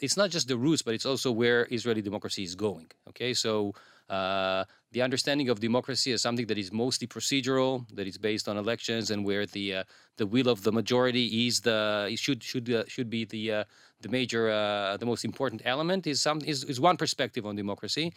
it's 0.00 0.16
not 0.16 0.30
just 0.30 0.48
the 0.48 0.56
roots 0.56 0.82
but 0.82 0.94
it's 0.94 1.06
also 1.06 1.30
where 1.30 1.66
Israeli 1.70 2.02
democracy 2.02 2.42
is 2.42 2.54
going 2.54 2.90
okay 3.08 3.34
so 3.34 3.74
uh, 4.08 4.64
the 4.92 5.02
understanding 5.02 5.48
of 5.48 5.60
democracy 5.60 6.12
as 6.12 6.22
something 6.22 6.46
that 6.46 6.58
is 6.58 6.72
mostly 6.72 7.06
procedural, 7.06 7.86
that 7.94 8.06
is 8.06 8.18
based 8.18 8.48
on 8.48 8.56
elections, 8.56 9.10
and 9.10 9.24
where 9.24 9.46
the 9.46 9.76
uh, 9.76 9.84
the 10.18 10.26
will 10.26 10.48
of 10.48 10.62
the 10.62 10.72
majority 10.72 11.46
is 11.46 11.60
the 11.62 12.14
should 12.16 12.42
should 12.42 12.70
uh, 12.70 12.84
should 12.86 13.08
be 13.08 13.24
the 13.24 13.50
uh, 13.50 13.64
the 14.02 14.08
major 14.08 14.50
uh, 14.50 14.96
the 14.98 15.06
most 15.06 15.24
important 15.24 15.62
element 15.64 16.06
is 16.06 16.20
some 16.20 16.40
is, 16.44 16.64
is 16.64 16.80
one 16.80 16.96
perspective 16.96 17.46
on 17.46 17.56
democracy. 17.56 18.12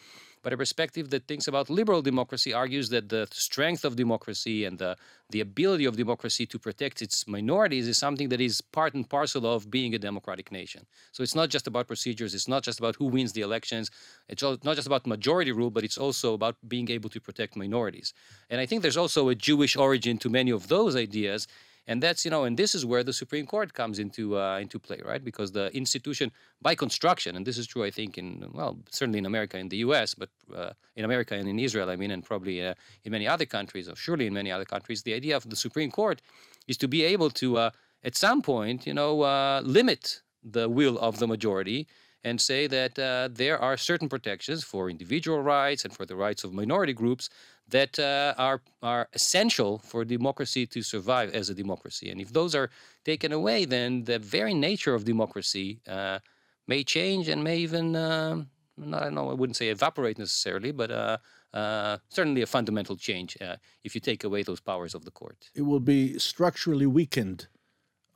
But 0.47 0.53
a 0.53 0.57
perspective 0.57 1.09
that 1.09 1.27
thinks 1.27 1.49
about 1.49 1.69
liberal 1.69 2.01
democracy 2.01 2.53
argues 2.53 2.87
that 2.87 3.09
the 3.09 3.27
strength 3.33 3.83
of 3.83 3.97
democracy 3.97 4.63
and 4.63 4.79
the, 4.79 4.95
the 5.29 5.41
ability 5.41 5.83
of 5.83 5.97
democracy 5.97 6.45
to 6.45 6.57
protect 6.57 7.01
its 7.01 7.27
minorities 7.27 7.85
is 7.85 7.97
something 7.97 8.29
that 8.29 8.39
is 8.39 8.61
part 8.61 8.93
and 8.93 9.09
parcel 9.09 9.45
of 9.45 9.69
being 9.69 9.93
a 9.93 9.99
democratic 9.99 10.49
nation. 10.49 10.85
So 11.11 11.21
it's 11.21 11.35
not 11.35 11.49
just 11.49 11.67
about 11.67 11.87
procedures, 11.87 12.33
it's 12.33 12.47
not 12.47 12.63
just 12.63 12.79
about 12.79 12.95
who 12.95 13.07
wins 13.07 13.33
the 13.33 13.41
elections, 13.41 13.91
it's 14.29 14.41
not 14.41 14.77
just 14.77 14.87
about 14.87 15.05
majority 15.05 15.51
rule, 15.51 15.69
but 15.69 15.83
it's 15.83 15.97
also 15.97 16.33
about 16.33 16.55
being 16.65 16.89
able 16.91 17.09
to 17.09 17.19
protect 17.19 17.57
minorities. 17.57 18.13
And 18.49 18.61
I 18.61 18.65
think 18.65 18.83
there's 18.83 18.95
also 18.95 19.27
a 19.27 19.35
Jewish 19.35 19.75
origin 19.75 20.17
to 20.19 20.29
many 20.29 20.51
of 20.51 20.69
those 20.69 20.95
ideas 20.95 21.49
and 21.87 22.03
that's 22.03 22.25
you 22.25 22.31
know 22.31 22.43
and 22.43 22.57
this 22.57 22.75
is 22.75 22.85
where 22.85 23.03
the 23.03 23.13
supreme 23.13 23.45
court 23.45 23.73
comes 23.73 23.97
into 23.99 24.37
uh, 24.37 24.59
into 24.59 24.77
play 24.77 24.99
right? 25.03 25.23
Because 25.23 25.51
the 25.51 25.75
institution 25.75 26.31
by 26.61 26.75
construction 26.75 27.35
and 27.35 27.45
this 27.45 27.57
is 27.57 27.65
true 27.67 27.83
i 27.83 27.91
think 27.91 28.17
in 28.17 28.27
well 28.53 28.77
certainly 28.89 29.19
in 29.19 29.25
america 29.25 29.57
in 29.57 29.69
the 29.69 29.77
us 29.77 30.13
but 30.13 30.29
uh, 30.55 30.71
in 30.95 31.05
america 31.05 31.33
and 31.35 31.47
in 31.47 31.59
israel 31.59 31.89
i 31.89 31.95
mean 31.95 32.11
and 32.11 32.23
probably 32.23 32.65
uh, 32.65 32.73
in 33.05 33.11
many 33.11 33.27
other 33.27 33.45
countries 33.45 33.87
or 33.87 33.95
surely 33.95 34.27
in 34.27 34.33
many 34.33 34.51
other 34.51 34.65
countries 34.65 35.03
the 35.03 35.13
idea 35.13 35.35
of 35.35 35.49
the 35.49 35.55
supreme 35.55 35.91
court 35.91 36.21
is 36.67 36.77
to 36.77 36.87
be 36.87 37.03
able 37.03 37.29
to 37.29 37.57
uh, 37.57 37.69
at 38.03 38.15
some 38.15 38.41
point 38.41 38.85
you 38.85 38.93
know 38.93 39.21
uh, 39.21 39.61
limit 39.63 40.21
the 40.43 40.69
will 40.69 40.97
of 40.99 41.19
the 41.19 41.27
majority 41.27 41.87
and 42.27 42.39
say 42.39 42.67
that 42.67 42.99
uh, 42.99 43.29
there 43.31 43.57
are 43.59 43.77
certain 43.77 44.09
protections 44.09 44.63
for 44.63 44.89
individual 44.89 45.41
rights 45.41 45.85
and 45.85 45.93
for 45.93 46.05
the 46.05 46.15
rights 46.15 46.43
of 46.43 46.53
minority 46.53 46.93
groups 46.93 47.29
that 47.69 47.99
uh, 47.99 48.33
are 48.37 48.61
are 48.81 49.07
essential 49.13 49.79
for 49.79 50.05
democracy 50.05 50.65
to 50.65 50.81
survive 50.81 51.29
as 51.33 51.49
a 51.49 51.53
democracy. 51.53 52.09
And 52.11 52.21
if 52.21 52.29
those 52.31 52.53
are 52.55 52.69
taken 53.03 53.31
away, 53.31 53.65
then 53.65 54.03
the 54.03 54.19
very 54.19 54.53
nature 54.53 54.93
of 54.95 55.03
democracy 55.03 55.67
uh, 55.87 56.19
may 56.67 56.83
change 56.83 57.27
and 57.31 57.43
may 57.43 57.57
even 57.57 57.95
uh, 57.95 58.43
not, 58.77 59.03
I 59.03 59.09
know 59.09 59.29
I 59.29 59.33
wouldn't 59.33 59.57
say 59.57 59.69
evaporate 59.69 60.17
necessarily, 60.19 60.71
but 60.71 60.91
uh, 60.91 61.17
uh, 61.53 61.97
certainly 62.09 62.41
a 62.41 62.45
fundamental 62.45 62.95
change 62.95 63.37
uh, 63.41 63.55
if 63.83 63.95
you 63.95 64.01
take 64.01 64.23
away 64.23 64.43
those 64.43 64.59
powers 64.59 64.93
of 64.93 65.03
the 65.03 65.11
court. 65.11 65.49
It 65.55 65.63
will 65.63 65.79
be 65.79 66.19
structurally 66.19 66.85
weakened 66.85 67.47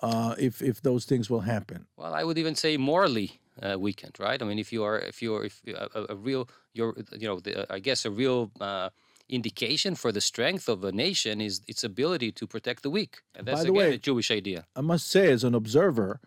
uh, 0.01 0.35
if 0.37 0.61
if 0.61 0.81
those 0.81 1.05
things 1.05 1.29
will 1.29 1.41
happen. 1.41 1.87
Well, 1.97 2.13
I 2.13 2.23
would 2.23 2.37
even 2.37 2.55
say 2.55 2.77
morally 2.77 3.40
uh, 3.61 3.77
weakened, 3.79 4.15
right? 4.19 4.41
I 4.41 4.45
mean, 4.45 4.59
if 4.59 4.71
you 4.73 4.83
are 4.83 4.97
if 4.99 5.21
you 5.21 5.35
are 5.35 5.43
if 5.45 5.61
you- 5.65 5.75
a, 5.77 6.05
a 6.09 6.15
real 6.15 6.47
you're 6.73 6.93
you 7.21 7.27
know 7.27 7.39
the, 7.39 7.51
I 7.73 7.79
guess 7.79 8.05
a 8.05 8.11
real 8.11 8.51
uh, 8.59 8.89
indication 9.29 9.95
for 9.95 10.11
the 10.11 10.21
strength 10.21 10.67
of 10.69 10.83
a 10.83 10.91
nation 10.91 11.41
is 11.41 11.61
its 11.67 11.83
ability 11.83 12.31
to 12.33 12.47
protect 12.47 12.83
the 12.83 12.89
weak, 12.89 13.13
and 13.35 13.47
that's 13.47 13.59
By 13.61 13.63
the 13.65 13.71
again 13.71 13.89
way- 13.89 13.95
a 13.95 13.97
Jewish 14.09 14.29
idea. 14.31 14.65
I 14.75 14.81
must 14.81 15.07
say, 15.07 15.31
as 15.31 15.43
an 15.43 15.55
observer 15.55 16.19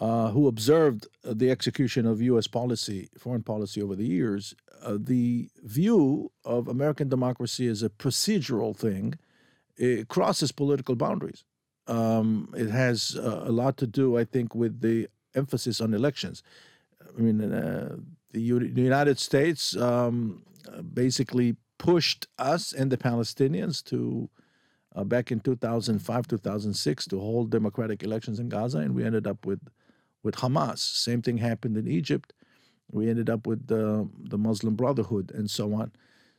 uh, 0.00 0.30
who 0.30 0.48
observed 0.48 1.06
uh, 1.24 1.32
the 1.34 1.50
execution 1.50 2.06
of 2.06 2.20
U.S. 2.22 2.46
policy, 2.48 3.08
foreign 3.18 3.42
policy 3.42 3.80
over 3.82 3.94
the 3.94 4.06
years, 4.06 4.54
uh, 4.82 4.96
the 4.98 5.48
view 5.62 6.32
of 6.44 6.66
American 6.68 7.08
democracy 7.08 7.66
as 7.68 7.82
a 7.82 7.88
procedural 7.88 8.76
thing 8.76 9.14
it 9.76 10.08
crosses 10.08 10.52
political 10.52 10.94
boundaries. 10.96 11.44
Um, 11.86 12.52
it 12.56 12.70
has 12.70 13.16
uh, 13.16 13.42
a 13.46 13.52
lot 13.52 13.76
to 13.78 13.86
do, 13.86 14.18
I 14.18 14.24
think, 14.24 14.54
with 14.54 14.80
the 14.80 15.08
emphasis 15.34 15.80
on 15.80 15.94
elections. 15.94 16.42
I 17.16 17.20
mean, 17.20 17.52
uh, 17.52 17.96
the, 18.32 18.40
U- 18.40 18.60
United 18.60 19.18
States 19.18 19.76
um, 19.76 20.42
basically 20.94 21.56
pushed 21.78 22.26
us 22.38 22.72
and 22.72 22.90
the 22.90 22.96
Palestinians 22.96 23.82
to 23.84 24.30
uh, 24.94 25.04
back 25.04 25.32
in 25.32 25.40
2005, 25.40 26.28
2006 26.28 27.06
to 27.06 27.18
hold 27.18 27.50
democratic 27.50 28.02
elections 28.02 28.38
in 28.38 28.48
Gaza, 28.48 28.78
and 28.78 28.94
we 28.94 29.04
ended 29.04 29.26
up 29.26 29.46
with 29.46 29.60
with 30.22 30.36
Hamas. 30.36 30.78
Same 30.78 31.20
thing 31.22 31.38
happened 31.38 31.76
in 31.76 31.88
Egypt. 31.88 32.32
We 32.90 33.08
ended 33.08 33.30
up 33.30 33.46
with 33.46 33.66
the 33.66 34.08
the 34.18 34.38
Muslim 34.38 34.74
Brotherhood 34.74 35.32
and 35.34 35.50
so 35.50 35.74
on. 35.74 35.92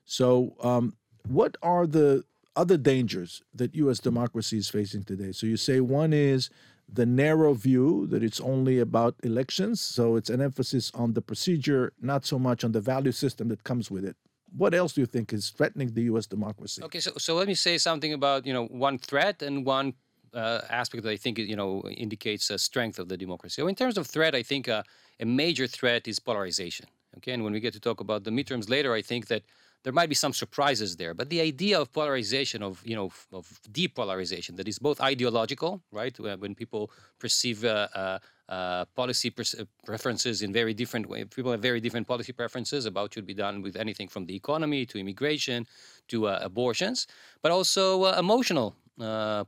So, 0.06 0.56
um, 0.62 0.96
what 1.28 1.58
are 1.62 1.88
the 1.88 2.24
other 2.56 2.78
dangers 2.78 3.42
that 3.56 3.74
U.S. 3.76 4.00
democracy 4.00 4.58
is 4.58 4.70
facing 4.70 5.04
today? 5.04 5.32
So, 5.32 5.48
you 5.48 5.58
say 5.58 5.80
one 5.80 6.14
is 6.14 6.50
the 6.92 7.06
narrow 7.06 7.54
view 7.54 8.08
that 8.08 8.24
it's 8.24 8.40
only 8.40 8.80
about 8.80 9.16
elections, 9.24 9.82
so 9.82 10.16
it's 10.16 10.30
an 10.30 10.42
emphasis 10.42 10.92
on 10.94 11.14
the 11.14 11.22
procedure, 11.22 11.94
not 12.02 12.26
so 12.26 12.38
much 12.38 12.64
on 12.64 12.72
the 12.72 12.82
value 12.82 13.12
system 13.12 13.48
that 13.50 13.64
comes 13.64 13.90
with 13.90 14.06
it. 14.06 14.16
What 14.56 14.74
else 14.74 14.94
do 14.94 15.02
you 15.02 15.08
think 15.08 15.34
is 15.34 15.50
threatening 15.50 15.94
the 15.94 16.04
U.S. 16.04 16.28
democracy? 16.28 16.84
Okay, 16.84 17.00
so 17.00 17.12
so 17.18 17.36
let 17.36 17.48
me 17.48 17.56
say 17.56 17.78
something 17.78 18.14
about 18.14 18.46
you 18.46 18.54
know 18.54 18.66
one 18.68 19.00
threat 19.00 19.42
and 19.42 19.66
one 19.66 19.94
uh, 20.34 20.62
aspect 20.70 21.04
that 21.04 21.10
I 21.10 21.18
think 21.18 21.40
you 21.40 21.56
know 21.56 21.82
indicates 21.90 22.50
a 22.52 22.60
strength 22.60 23.00
of 23.00 23.08
the 23.10 23.18
democracy. 23.18 23.62
So 23.62 23.68
in 23.68 23.76
terms 23.76 23.98
of 23.98 24.06
threat, 24.06 24.36
I 24.36 24.44
think 24.44 24.68
uh, 24.68 24.84
a 25.20 25.26
major 25.26 25.66
threat 25.66 26.08
is 26.08 26.20
polarization. 26.20 26.86
Okay, 27.18 27.32
and 27.32 27.44
when 27.44 27.54
we 27.54 27.60
get 27.60 27.74
to 27.74 27.80
talk 27.80 28.00
about 28.00 28.24
the 28.24 28.32
midterms 28.32 28.70
later, 28.70 28.94
I 28.94 29.02
think 29.02 29.28
that 29.28 29.44
there 29.84 29.94
might 29.94 30.10
be 30.10 30.16
some 30.16 30.34
surprises 30.34 30.96
there. 30.96 31.14
But 31.14 31.30
the 31.30 31.42
idea 31.42 31.80
of 31.80 31.92
polarization, 31.92 32.64
of 32.64 32.82
you 32.86 32.96
know, 32.96 33.12
of 33.32 33.60
depolarization, 33.72 34.56
that 34.58 34.68
is 34.68 34.80
both 34.80 35.02
ideological, 35.02 35.82
right? 35.92 36.18
When 36.20 36.56
people 36.56 36.92
perceive 37.20 37.64
uh, 37.66 37.88
uh, 37.94 38.20
uh, 38.50 38.86
policy 38.96 39.34
uh, 39.38 39.64
preferences 39.86 40.42
in 40.42 40.52
very 40.52 40.74
different 40.74 41.08
way. 41.08 41.24
People 41.24 41.52
have 41.52 41.62
very 41.62 41.80
different 41.80 42.08
policy 42.08 42.34
preferences 42.34 42.86
about 42.86 43.14
should 43.14 43.26
be 43.26 43.34
done 43.34 43.62
with 43.62 43.76
anything 43.76 44.08
from 44.08 44.26
the 44.26 44.36
economy 44.36 44.86
to 44.86 45.00
immigration 45.00 45.66
to 46.10 46.28
uh, 46.28 46.40
abortions, 46.42 47.08
but 47.42 47.52
also 47.52 48.04
uh, 48.04 48.16
emotional 48.20 48.76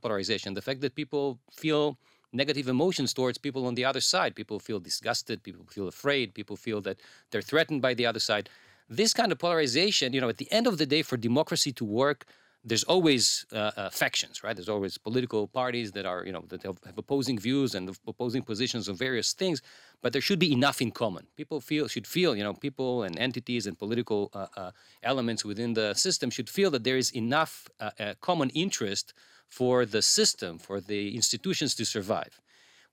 polarization. 0.02 0.54
The 0.54 0.62
fact 0.62 0.82
that 0.82 0.96
people 0.96 1.40
feel 1.52 1.98
negative 2.34 2.68
emotions 2.68 3.14
towards 3.14 3.38
people 3.38 3.66
on 3.66 3.76
the 3.76 3.86
other 3.86 4.02
side. 4.02 4.36
People 4.36 4.60
feel 4.60 4.80
disgusted. 4.80 5.44
People 5.44 5.66
feel 5.70 5.88
afraid. 5.88 6.34
People 6.34 6.56
feel 6.56 6.82
that 6.82 6.98
they're 7.32 7.42
threatened 7.42 7.82
by 7.82 7.94
the 7.94 8.06
other 8.06 8.20
side. 8.20 8.50
This 8.90 9.14
kind 9.14 9.32
of 9.32 9.40
polarization, 9.40 10.14
you 10.14 10.22
know, 10.22 10.30
at 10.30 10.38
the 10.38 10.52
end 10.52 10.68
of 10.68 10.78
the 10.78 10.86
day, 10.86 11.02
for 11.02 11.18
democracy 11.18 11.72
to 11.74 11.86
work, 11.86 12.26
there's 12.64 12.84
always 12.84 13.46
uh, 13.52 13.72
uh, 13.78 13.90
factions, 13.92 14.44
right? 14.44 14.56
There's 14.56 14.70
always 14.70 14.98
political 14.98 15.48
parties 15.48 15.92
that 15.92 16.06
are, 16.06 16.26
you 16.26 16.32
know, 16.32 16.44
that 16.50 16.64
have, 16.64 16.80
have 16.86 16.98
opposing 16.98 17.38
views 17.38 17.76
and 17.76 17.96
opposing 18.08 18.42
positions 18.42 18.90
on 18.90 18.96
various 18.96 19.34
things. 19.34 19.62
But 20.02 20.14
there 20.14 20.22
should 20.22 20.40
be 20.40 20.52
enough 20.52 20.82
in 20.82 20.92
common. 20.92 21.28
People 21.36 21.62
feel 21.62 21.88
should 21.88 22.08
feel, 22.08 22.36
you 22.36 22.44
know, 22.44 22.54
people 22.54 23.04
and 23.04 23.18
entities 23.20 23.68
and 23.68 23.78
political 23.78 24.32
uh, 24.34 24.48
uh, 24.58 24.72
elements 25.04 25.46
within 25.46 25.74
the 25.74 25.94
system 25.94 26.32
should 26.32 26.50
feel 26.50 26.72
that 26.72 26.84
there 26.84 26.98
is 26.98 27.12
enough 27.12 27.68
uh, 27.80 27.92
uh, 28.00 28.14
common 28.20 28.50
interest 28.52 29.14
for 29.48 29.86
the 29.86 30.02
system, 30.02 30.58
for 30.58 30.82
the 30.82 31.16
institutions 31.16 31.76
to 31.76 31.86
survive. 31.86 32.42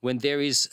When 0.01 0.19
there 0.19 0.41
is, 0.41 0.69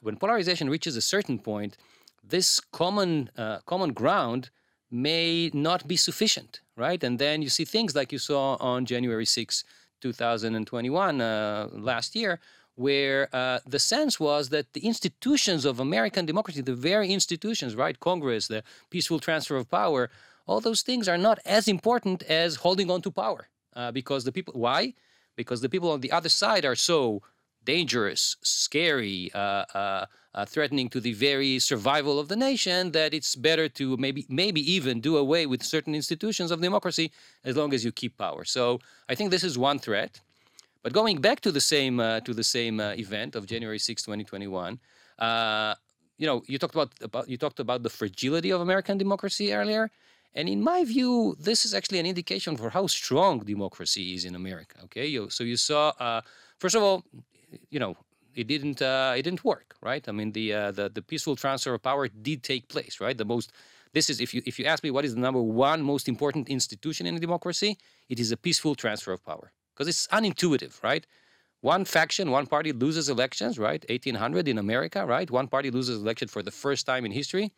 when 0.00 0.16
polarization 0.16 0.68
reaches 0.70 0.96
a 0.96 1.02
certain 1.02 1.38
point, 1.38 1.76
this 2.24 2.60
common 2.72 3.30
common 3.66 3.92
ground 3.92 4.50
may 4.90 5.50
not 5.52 5.86
be 5.86 5.96
sufficient, 5.96 6.60
right? 6.76 7.02
And 7.02 7.18
then 7.18 7.42
you 7.42 7.48
see 7.48 7.64
things 7.64 7.94
like 7.94 8.12
you 8.12 8.18
saw 8.18 8.56
on 8.60 8.86
January 8.86 9.26
6, 9.26 9.64
2021, 10.00 11.20
uh, 11.20 11.68
last 11.72 12.16
year, 12.16 12.40
where 12.74 13.28
uh, 13.34 13.58
the 13.66 13.78
sense 13.78 14.18
was 14.18 14.48
that 14.48 14.72
the 14.72 14.80
institutions 14.80 15.64
of 15.64 15.80
American 15.80 16.24
democracy, 16.26 16.60
the 16.62 16.74
very 16.74 17.12
institutions, 17.12 17.76
right? 17.76 18.00
Congress, 18.00 18.48
the 18.48 18.62
peaceful 18.90 19.20
transfer 19.20 19.56
of 19.56 19.70
power, 19.70 20.10
all 20.46 20.60
those 20.60 20.82
things 20.82 21.08
are 21.08 21.18
not 21.18 21.38
as 21.44 21.68
important 21.68 22.22
as 22.24 22.56
holding 22.56 22.90
on 22.90 23.02
to 23.02 23.10
power. 23.10 23.48
Uh, 23.76 23.92
because 23.92 24.24
the 24.24 24.32
people, 24.32 24.54
why? 24.54 24.94
Because 25.36 25.60
the 25.60 25.68
people 25.68 25.90
on 25.92 26.00
the 26.00 26.10
other 26.10 26.28
side 26.28 26.64
are 26.64 26.74
so 26.74 27.22
dangerous, 27.74 28.22
scary, 28.42 29.20
uh, 29.34 29.64
uh, 29.82 30.04
uh, 30.34 30.44
threatening 30.54 30.88
to 30.94 31.00
the 31.06 31.14
very 31.28 31.52
survival 31.70 32.14
of 32.22 32.26
the 32.32 32.38
nation, 32.50 32.80
that 32.98 33.10
it's 33.18 33.32
better 33.48 33.66
to 33.80 33.84
maybe 34.04 34.22
maybe 34.42 34.62
even 34.76 34.94
do 35.08 35.12
away 35.24 35.42
with 35.52 35.60
certain 35.74 35.94
institutions 36.02 36.48
of 36.54 36.58
democracy 36.68 37.06
as 37.48 37.54
long 37.60 37.70
as 37.76 37.80
you 37.86 37.92
keep 38.02 38.12
power. 38.26 38.42
So 38.56 38.62
I 39.10 39.14
think 39.16 39.28
this 39.30 39.44
is 39.50 39.54
one 39.70 39.78
threat. 39.86 40.12
But 40.82 40.92
going 41.00 41.16
back 41.26 41.38
to 41.46 41.50
the 41.58 41.64
same 41.72 41.96
uh, 42.00 42.20
to 42.26 42.32
the 42.40 42.48
same 42.56 42.76
event 43.04 43.30
of 43.38 43.42
January 43.52 43.78
6, 43.78 44.02
2021, 44.02 44.80
uh, 45.28 45.74
you 46.20 46.26
know, 46.28 46.38
you 46.50 46.58
talked 46.62 46.76
about, 46.78 46.90
about 47.08 47.24
you 47.32 47.36
talked 47.44 47.60
about 47.66 47.80
the 47.86 47.92
fragility 48.00 48.50
of 48.56 48.60
American 48.68 48.96
democracy 49.04 49.46
earlier. 49.60 49.84
And 50.38 50.46
in 50.54 50.60
my 50.72 50.80
view, 50.94 51.12
this 51.48 51.60
is 51.66 51.72
actually 51.78 52.00
an 52.04 52.08
indication 52.12 52.52
for 52.60 52.68
how 52.76 52.84
strong 53.00 53.34
democracy 53.54 54.04
is 54.16 54.22
in 54.28 54.34
America. 54.42 54.76
Okay, 54.86 55.06
you, 55.14 55.28
so 55.36 55.42
you 55.42 55.56
saw, 55.56 55.82
uh, 56.06 56.20
first 56.62 56.76
of 56.78 56.82
all, 56.86 56.98
you 57.70 57.80
know, 57.80 57.96
it 58.34 58.46
didn't 58.46 58.80
uh, 58.82 59.14
it 59.16 59.22
didn't 59.22 59.44
work, 59.44 59.74
right? 59.82 60.06
I 60.08 60.12
mean, 60.12 60.32
the, 60.32 60.54
uh, 60.54 60.70
the 60.70 60.88
the 60.88 61.02
peaceful 61.02 61.36
transfer 61.36 61.74
of 61.74 61.82
power 61.82 62.08
did 62.08 62.42
take 62.42 62.68
place, 62.68 63.00
right? 63.00 63.16
The 63.16 63.24
most 63.24 63.52
this 63.92 64.08
is 64.08 64.20
if 64.20 64.32
you 64.34 64.42
if 64.46 64.58
you 64.58 64.66
ask 64.66 64.82
me 64.84 64.90
what 64.90 65.04
is 65.04 65.14
the 65.14 65.20
number 65.20 65.42
one 65.42 65.82
most 65.82 66.08
important 66.08 66.48
institution 66.48 67.06
in 67.06 67.16
a 67.16 67.20
democracy, 67.20 67.78
it 68.08 68.20
is 68.20 68.30
a 68.32 68.36
peaceful 68.36 68.74
transfer 68.74 69.12
of 69.12 69.24
power 69.24 69.52
because 69.74 69.88
it's 69.88 70.06
unintuitive, 70.08 70.82
right? 70.82 71.06
One 71.60 71.84
faction, 71.84 72.30
one 72.30 72.46
party 72.46 72.72
loses 72.72 73.08
elections, 73.08 73.58
right? 73.58 73.84
1800 73.88 74.48
in 74.48 74.56
America, 74.58 75.04
right? 75.04 75.30
One 75.30 75.46
party 75.46 75.70
loses 75.70 76.00
election 76.00 76.28
for 76.28 76.42
the 76.42 76.50
first 76.50 76.86
time 76.86 77.04
in 77.04 77.12
history. 77.12 77.52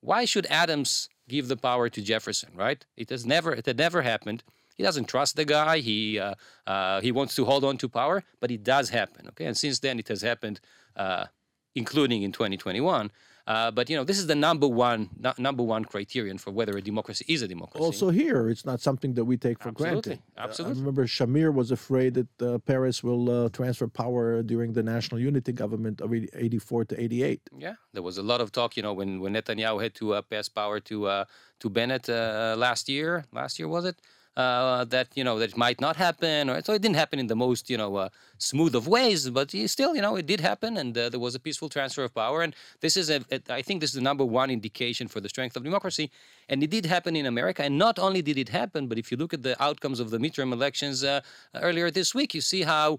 Why 0.00 0.24
should 0.24 0.46
Adams 0.46 1.08
give 1.28 1.48
the 1.48 1.56
power 1.56 1.88
to 1.90 2.00
Jefferson, 2.00 2.50
right? 2.54 2.84
It 2.96 3.10
has 3.10 3.26
never, 3.26 3.52
it 3.52 3.66
had 3.66 3.76
never 3.76 4.02
happened. 4.02 4.42
He 4.76 4.82
doesn't 4.82 5.08
trust 5.08 5.36
the 5.36 5.44
guy. 5.44 5.78
He 5.78 6.18
uh, 6.18 6.34
uh, 6.66 7.00
he 7.00 7.12
wants 7.12 7.34
to 7.36 7.44
hold 7.44 7.64
on 7.64 7.76
to 7.78 7.88
power, 7.88 8.22
but 8.40 8.50
it 8.50 8.62
does 8.62 8.90
happen. 8.90 9.28
Okay, 9.28 9.46
and 9.46 9.56
since 9.56 9.78
then 9.80 9.98
it 9.98 10.08
has 10.08 10.22
happened, 10.22 10.60
uh, 10.96 11.26
including 11.74 12.22
in 12.22 12.32
2021. 12.32 13.10
Uh, 13.46 13.70
but 13.70 13.88
you 13.88 13.96
know, 13.96 14.02
this 14.02 14.18
is 14.18 14.26
the 14.26 14.34
number 14.34 14.66
one 14.66 15.08
nu- 15.16 15.32
number 15.38 15.62
one 15.62 15.84
criterion 15.84 16.36
for 16.36 16.50
whether 16.50 16.76
a 16.76 16.82
democracy 16.82 17.24
is 17.28 17.42
a 17.42 17.48
democracy. 17.48 17.84
Also, 17.84 18.10
here 18.10 18.50
it's 18.50 18.66
not 18.66 18.80
something 18.80 19.14
that 19.14 19.24
we 19.24 19.36
take 19.36 19.60
for 19.60 19.68
Absolutely, 19.68 20.16
granted. 20.16 20.22
Uh, 20.36 20.40
absolutely. 20.40 20.76
I 20.76 20.80
remember 20.80 21.06
Shamir 21.06 21.54
was 21.54 21.70
afraid 21.70 22.14
that 22.14 22.42
uh, 22.42 22.58
Peres 22.58 23.04
will 23.04 23.48
transfer 23.50 23.86
power 23.86 24.42
during 24.42 24.72
the 24.72 24.82
national 24.82 25.20
unity 25.20 25.52
government 25.52 26.00
of 26.00 26.12
84 26.12 26.86
to 26.86 27.00
88. 27.00 27.40
Yeah, 27.56 27.74
there 27.92 28.02
was 28.02 28.18
a 28.18 28.22
lot 28.22 28.40
of 28.40 28.50
talk, 28.50 28.76
you 28.76 28.82
know, 28.82 28.92
when, 28.92 29.20
when 29.20 29.34
Netanyahu 29.34 29.80
had 29.80 29.94
to 29.94 30.14
uh, 30.14 30.22
pass 30.22 30.48
power 30.48 30.80
to 30.80 31.06
uh, 31.06 31.24
to 31.60 31.70
Bennett 31.70 32.08
uh, 32.08 32.56
last 32.58 32.88
year. 32.88 33.26
Last 33.32 33.60
year 33.60 33.68
was 33.68 33.84
it? 33.84 33.96
Uh, 34.36 34.84
that 34.84 35.08
you 35.14 35.24
know 35.24 35.38
that 35.38 35.52
it 35.52 35.56
might 35.56 35.80
not 35.80 35.96
happen, 35.96 36.50
or 36.50 36.60
so 36.62 36.74
it 36.74 36.82
didn't 36.82 36.96
happen 36.96 37.18
in 37.18 37.26
the 37.26 37.34
most 37.34 37.70
you 37.70 37.78
know 37.78 37.96
uh, 37.96 38.08
smooth 38.36 38.74
of 38.74 38.86
ways, 38.86 39.30
but 39.30 39.50
still 39.66 39.96
you 39.96 40.02
know 40.02 40.14
it 40.16 40.26
did 40.26 40.40
happen, 40.40 40.76
and 40.76 40.96
uh, 40.98 41.08
there 41.08 41.18
was 41.18 41.34
a 41.34 41.40
peaceful 41.40 41.70
transfer 41.70 42.04
of 42.04 42.14
power. 42.14 42.42
And 42.42 42.54
this 42.82 42.98
is 42.98 43.08
a, 43.08 43.24
a, 43.30 43.40
I 43.48 43.62
think 43.62 43.80
this 43.80 43.90
is 43.90 43.94
the 43.94 44.02
number 44.02 44.26
one 44.26 44.50
indication 44.50 45.08
for 45.08 45.20
the 45.20 45.30
strength 45.30 45.56
of 45.56 45.64
democracy, 45.64 46.10
and 46.50 46.62
it 46.62 46.68
did 46.68 46.84
happen 46.84 47.16
in 47.16 47.24
America. 47.24 47.62
And 47.62 47.78
not 47.78 47.98
only 47.98 48.20
did 48.20 48.36
it 48.36 48.50
happen, 48.50 48.88
but 48.88 48.98
if 48.98 49.10
you 49.10 49.16
look 49.16 49.32
at 49.32 49.42
the 49.42 49.56
outcomes 49.62 50.00
of 50.00 50.10
the 50.10 50.18
midterm 50.18 50.52
elections 50.52 51.02
uh, 51.02 51.22
earlier 51.54 51.90
this 51.90 52.14
week, 52.14 52.34
you 52.34 52.42
see 52.42 52.60
how 52.60 52.98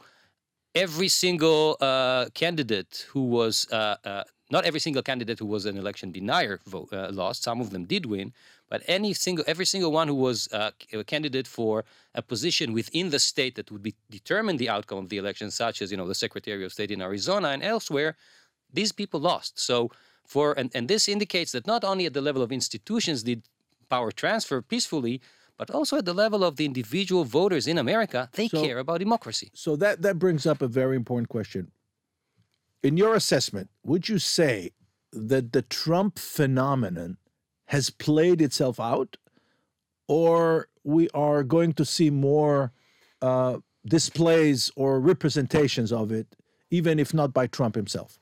every 0.73 1.07
single 1.07 1.77
uh, 1.81 2.25
candidate 2.33 3.05
who 3.11 3.21
was 3.21 3.71
uh, 3.71 4.23
not 4.49 4.65
every 4.65 4.79
single 4.79 5.03
candidate 5.03 5.39
who 5.39 5.45
was 5.45 5.65
an 5.65 5.77
election 5.77 6.11
denier 6.11 6.59
vote, 6.65 6.89
uh, 6.93 7.09
lost. 7.11 7.43
Some 7.43 7.59
of 7.59 7.71
them 7.71 7.85
did 7.85 8.05
win, 8.05 8.33
but 8.69 8.81
any 8.87 9.13
single 9.13 9.45
every 9.47 9.65
single 9.65 9.91
one 9.91 10.07
who 10.07 10.15
was 10.15 10.47
uh, 10.51 10.71
a 10.93 11.03
candidate 11.03 11.47
for 11.47 11.85
a 12.13 12.21
position 12.21 12.73
within 12.73 13.09
the 13.09 13.19
state 13.19 13.55
that 13.55 13.71
would 13.71 13.83
be 13.83 13.95
determine 14.09 14.57
the 14.57 14.69
outcome 14.69 14.99
of 14.99 15.09
the 15.09 15.17
election, 15.17 15.51
such 15.51 15.81
as 15.81 15.91
you 15.91 15.97
know 15.97 16.07
the 16.07 16.15
Secretary 16.15 16.63
of 16.65 16.71
State 16.73 16.91
in 16.91 17.01
Arizona 17.01 17.49
and 17.49 17.63
elsewhere, 17.63 18.15
these 18.73 18.91
people 18.91 19.19
lost. 19.19 19.59
So 19.59 19.91
for 20.25 20.53
and, 20.59 20.69
and 20.75 20.87
this 20.87 21.07
indicates 21.07 21.51
that 21.53 21.65
not 21.67 21.83
only 21.83 22.05
at 22.05 22.13
the 22.13 22.21
level 22.21 22.41
of 22.41 22.51
institutions 22.51 23.23
did 23.23 23.43
power 23.89 24.11
transfer 24.11 24.61
peacefully, 24.61 25.21
but 25.57 25.71
also 25.71 25.97
at 25.97 26.05
the 26.05 26.13
level 26.13 26.43
of 26.43 26.57
the 26.57 26.65
individual 26.65 27.23
voters 27.23 27.67
in 27.67 27.77
America, 27.77 28.29
they 28.33 28.47
So- 28.47 28.63
care 28.63 28.79
about 28.79 28.99
democracy. 28.99 29.49
So 29.53 29.75
that 29.77 30.01
that 30.01 30.19
brings 30.19 30.45
up 30.45 30.61
a 30.61 30.67
very 30.67 30.95
important 30.95 31.29
question. 31.29 31.71
In 32.83 32.95
your 32.97 33.15
assessment, 33.15 33.69
would 33.83 34.07
you 34.07 34.19
say 34.19 34.71
that 35.11 35.51
the 35.51 35.63
Trump 35.63 36.19
phenomenon 36.19 37.17
has 37.67 37.89
played 37.89 38.41
itself 38.41 38.79
out, 38.79 39.17
or 40.07 40.67
we 40.83 41.09
are 41.13 41.43
going 41.43 41.73
to 41.73 41.85
see 41.85 42.09
more 42.09 42.71
uh, 43.21 43.57
displays 43.85 44.71
or 44.75 44.99
representations 44.99 45.91
of 45.91 46.11
it, 46.11 46.27
even 46.71 46.99
if 46.99 47.13
not 47.13 47.33
by 47.33 47.47
Trump 47.47 47.75
himself? 47.75 48.19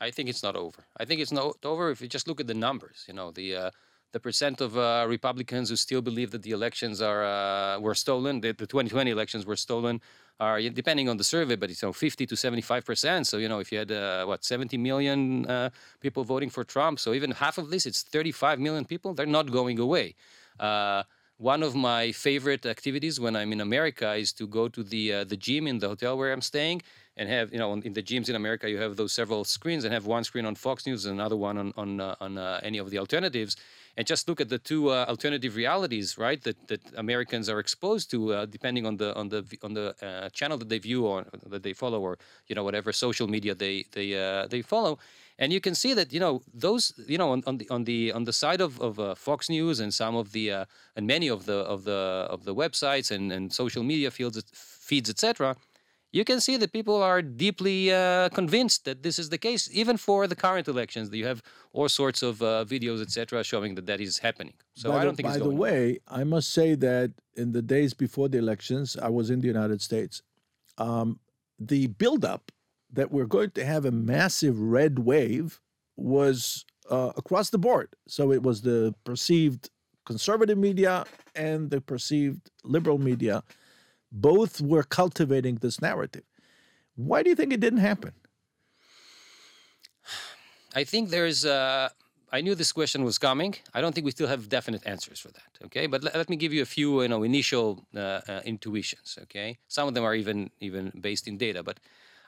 I 0.00 0.10
think 0.10 0.28
it's 0.28 0.42
not 0.42 0.56
over. 0.56 0.84
I 0.98 1.04
think 1.04 1.20
it's 1.20 1.32
not 1.32 1.56
over 1.64 1.90
if 1.90 2.00
you 2.00 2.08
just 2.08 2.28
look 2.28 2.40
at 2.40 2.46
the 2.46 2.54
numbers. 2.54 3.04
You 3.08 3.14
know, 3.14 3.30
the 3.30 3.56
uh, 3.56 3.70
the 4.16 4.20
percent 4.20 4.62
of 4.66 4.70
uh, 4.78 5.04
Republicans 5.16 5.66
who 5.68 5.76
still 5.76 6.02
believe 6.10 6.30
that 6.34 6.42
the 6.46 6.52
elections 6.58 6.96
are 7.10 7.22
uh, 7.22 7.78
were 7.86 7.96
stolen, 8.04 8.40
the, 8.44 8.50
the 8.62 8.66
2020 8.66 9.10
elections 9.10 9.42
were 9.50 9.60
stolen, 9.66 10.00
are 10.40 10.58
depending 10.82 11.06
on 11.12 11.16
the 11.20 11.28
survey, 11.34 11.56
but 11.62 11.68
it's 11.70 11.82
you 11.82 11.88
know 11.88 11.92
50 11.92 12.24
to 12.30 12.34
75 12.34 12.86
percent. 12.90 13.26
So 13.30 13.36
you 13.42 13.48
know, 13.50 13.60
if 13.64 13.68
you 13.72 13.78
had 13.82 13.92
uh, 13.92 14.24
what 14.30 14.42
70 14.42 14.78
million 14.78 15.20
uh, 15.46 15.68
people 16.00 16.22
voting 16.24 16.50
for 16.56 16.64
Trump, 16.64 16.94
so 17.04 17.08
even 17.18 17.30
half 17.44 17.56
of 17.58 17.66
this, 17.72 17.82
it's 17.84 18.00
35 18.02 18.58
million 18.66 18.84
people. 18.92 19.12
They're 19.12 19.34
not 19.40 19.46
going 19.58 19.78
away. 19.86 20.14
Uh, 20.58 21.02
one 21.36 21.62
of 21.62 21.72
my 21.74 22.02
favorite 22.12 22.64
activities 22.64 23.20
when 23.20 23.36
I'm 23.36 23.52
in 23.52 23.60
America 23.60 24.08
is 24.14 24.32
to 24.40 24.44
go 24.58 24.64
to 24.76 24.82
the 24.92 25.04
uh, 25.16 25.24
the 25.32 25.38
gym 25.46 25.64
in 25.72 25.76
the 25.82 25.88
hotel 25.92 26.12
where 26.18 26.32
I'm 26.34 26.46
staying 26.54 26.78
and 27.16 27.28
have 27.28 27.52
you 27.52 27.58
know 27.58 27.72
in 27.72 27.92
the 27.92 28.02
gyms 28.02 28.28
in 28.28 28.36
America 28.36 28.68
you 28.68 28.78
have 28.78 28.96
those 28.96 29.12
several 29.12 29.44
screens 29.44 29.84
and 29.84 29.94
have 29.94 30.06
one 30.06 30.24
screen 30.24 30.44
on 30.44 30.54
Fox 30.54 30.86
News 30.86 31.06
and 31.06 31.14
another 31.18 31.36
one 31.36 31.56
on 31.58 31.72
on 31.76 32.00
uh, 32.00 32.14
on 32.20 32.38
uh, 32.38 32.60
any 32.62 32.78
of 32.78 32.90
the 32.90 32.98
alternatives. 32.98 33.56
And 33.98 34.06
just 34.06 34.28
look 34.28 34.42
at 34.42 34.50
the 34.50 34.58
two 34.58 34.90
uh, 34.90 35.06
alternative 35.08 35.56
realities 35.56 36.18
right 36.18 36.42
that 36.42 36.68
that 36.68 36.82
Americans 36.96 37.48
are 37.48 37.58
exposed 37.58 38.10
to 38.10 38.32
uh, 38.32 38.46
depending 38.46 38.84
on 38.84 38.98
the 38.98 39.14
on 39.14 39.30
the 39.30 39.44
on 39.62 39.72
the 39.72 39.94
uh, 40.02 40.28
channel 40.30 40.58
that 40.58 40.68
they 40.68 40.78
view 40.78 41.06
or 41.06 41.24
that 41.46 41.62
they 41.62 41.72
follow 41.72 42.00
or 42.00 42.18
you 42.48 42.54
know 42.54 42.64
whatever 42.64 42.92
social 42.92 43.26
media 43.26 43.54
they 43.54 43.86
they 43.92 44.14
uh, 44.14 44.46
they 44.48 44.60
follow. 44.60 44.98
And 45.38 45.52
you 45.52 45.60
can 45.60 45.74
see 45.74 45.92
that 45.94 46.12
you 46.12 46.20
know 46.20 46.42
those 46.52 46.92
you 47.06 47.16
know 47.16 47.30
on, 47.32 47.42
on 47.46 47.56
the 47.56 47.68
on 47.70 47.84
the 47.84 48.12
on 48.12 48.24
the 48.24 48.32
side 48.32 48.60
of, 48.60 48.78
of 48.80 49.18
Fox 49.18 49.48
News 49.48 49.80
and 49.80 49.92
some 49.92 50.14
of 50.14 50.32
the 50.32 50.66
and 50.96 51.06
many 51.06 51.28
of 51.28 51.46
the 51.46 51.58
of 51.74 51.84
the 51.84 52.26
of 52.30 52.44
the 52.44 52.54
websites 52.54 53.10
and, 53.10 53.32
and 53.32 53.52
social 53.52 53.82
media 53.82 54.10
fields 54.10 54.42
feeds 54.52 55.08
etc 55.08 55.56
you 56.18 56.24
can 56.30 56.40
see 56.46 56.56
that 56.62 56.70
people 56.78 56.98
are 57.10 57.20
deeply 57.44 57.78
uh, 57.92 58.28
convinced 58.40 58.80
that 58.88 58.98
this 59.06 59.16
is 59.22 59.28
the 59.34 59.40
case 59.46 59.64
even 59.82 59.96
for 60.06 60.20
the 60.32 60.38
current 60.44 60.66
elections 60.74 61.04
you 61.22 61.26
have 61.32 61.40
all 61.72 61.88
sorts 62.02 62.20
of 62.28 62.34
uh, 62.42 62.48
videos 62.74 63.00
etc 63.06 63.44
showing 63.52 63.72
that 63.76 63.86
that 63.90 64.00
is 64.00 64.14
happening 64.26 64.54
so 64.76 64.90
by 64.90 64.98
I 64.98 65.04
don't 65.04 65.16
think 65.16 65.28
by 65.28 65.38
the 65.38 65.48
way, 65.48 66.00
I 66.06 66.22
must 66.24 66.52
say 66.52 66.74
that 66.76 67.12
in 67.34 67.52
the 67.52 67.62
days 67.62 67.94
before 67.94 68.28
the 68.28 68.38
elections, 68.38 68.96
I 68.96 69.08
was 69.08 69.30
in 69.30 69.40
the 69.40 69.46
United 69.46 69.80
States. 69.80 70.22
Um, 70.76 71.18
the 71.58 71.86
buildup 71.86 72.52
that 72.92 73.10
we're 73.10 73.26
going 73.26 73.50
to 73.52 73.64
have 73.64 73.86
a 73.86 73.90
massive 73.90 74.60
red 74.60 74.98
wave 74.98 75.60
was 75.96 76.66
uh, 76.90 77.12
across 77.16 77.50
the 77.50 77.58
board. 77.58 77.88
So 78.06 78.32
it 78.32 78.42
was 78.42 78.60
the 78.60 78.94
perceived 79.04 79.70
conservative 80.04 80.58
media 80.58 81.04
and 81.34 81.70
the 81.70 81.80
perceived 81.80 82.50
liberal 82.62 82.98
media. 82.98 83.42
Both 84.16 84.60
were 84.60 84.82
cultivating 84.82 85.56
this 85.56 85.80
narrative. 85.88 86.26
Why 86.94 87.22
do 87.22 87.28
you 87.30 87.36
think 87.36 87.52
it 87.52 87.60
didn't 87.60 87.84
happen? 87.90 88.12
I 90.74 90.84
think 90.84 91.10
there's. 91.10 91.44
I 92.32 92.40
knew 92.40 92.54
this 92.54 92.72
question 92.72 93.04
was 93.04 93.18
coming. 93.18 93.54
I 93.72 93.80
don't 93.80 93.94
think 93.94 94.04
we 94.04 94.10
still 94.10 94.26
have 94.26 94.48
definite 94.48 94.82
answers 94.94 95.18
for 95.20 95.30
that. 95.38 95.52
Okay, 95.66 95.86
but 95.86 96.02
let, 96.02 96.14
let 96.16 96.28
me 96.28 96.36
give 96.36 96.52
you 96.52 96.62
a 96.62 96.70
few, 96.76 97.02
you 97.02 97.08
know, 97.08 97.22
initial 97.22 97.86
uh, 97.94 98.00
uh, 98.00 98.40
intuitions. 98.44 99.18
Okay, 99.24 99.58
some 99.68 99.86
of 99.88 99.94
them 99.94 100.04
are 100.04 100.14
even 100.14 100.50
even 100.60 100.92
based 101.00 101.28
in 101.28 101.38
data, 101.38 101.62
but 101.62 101.78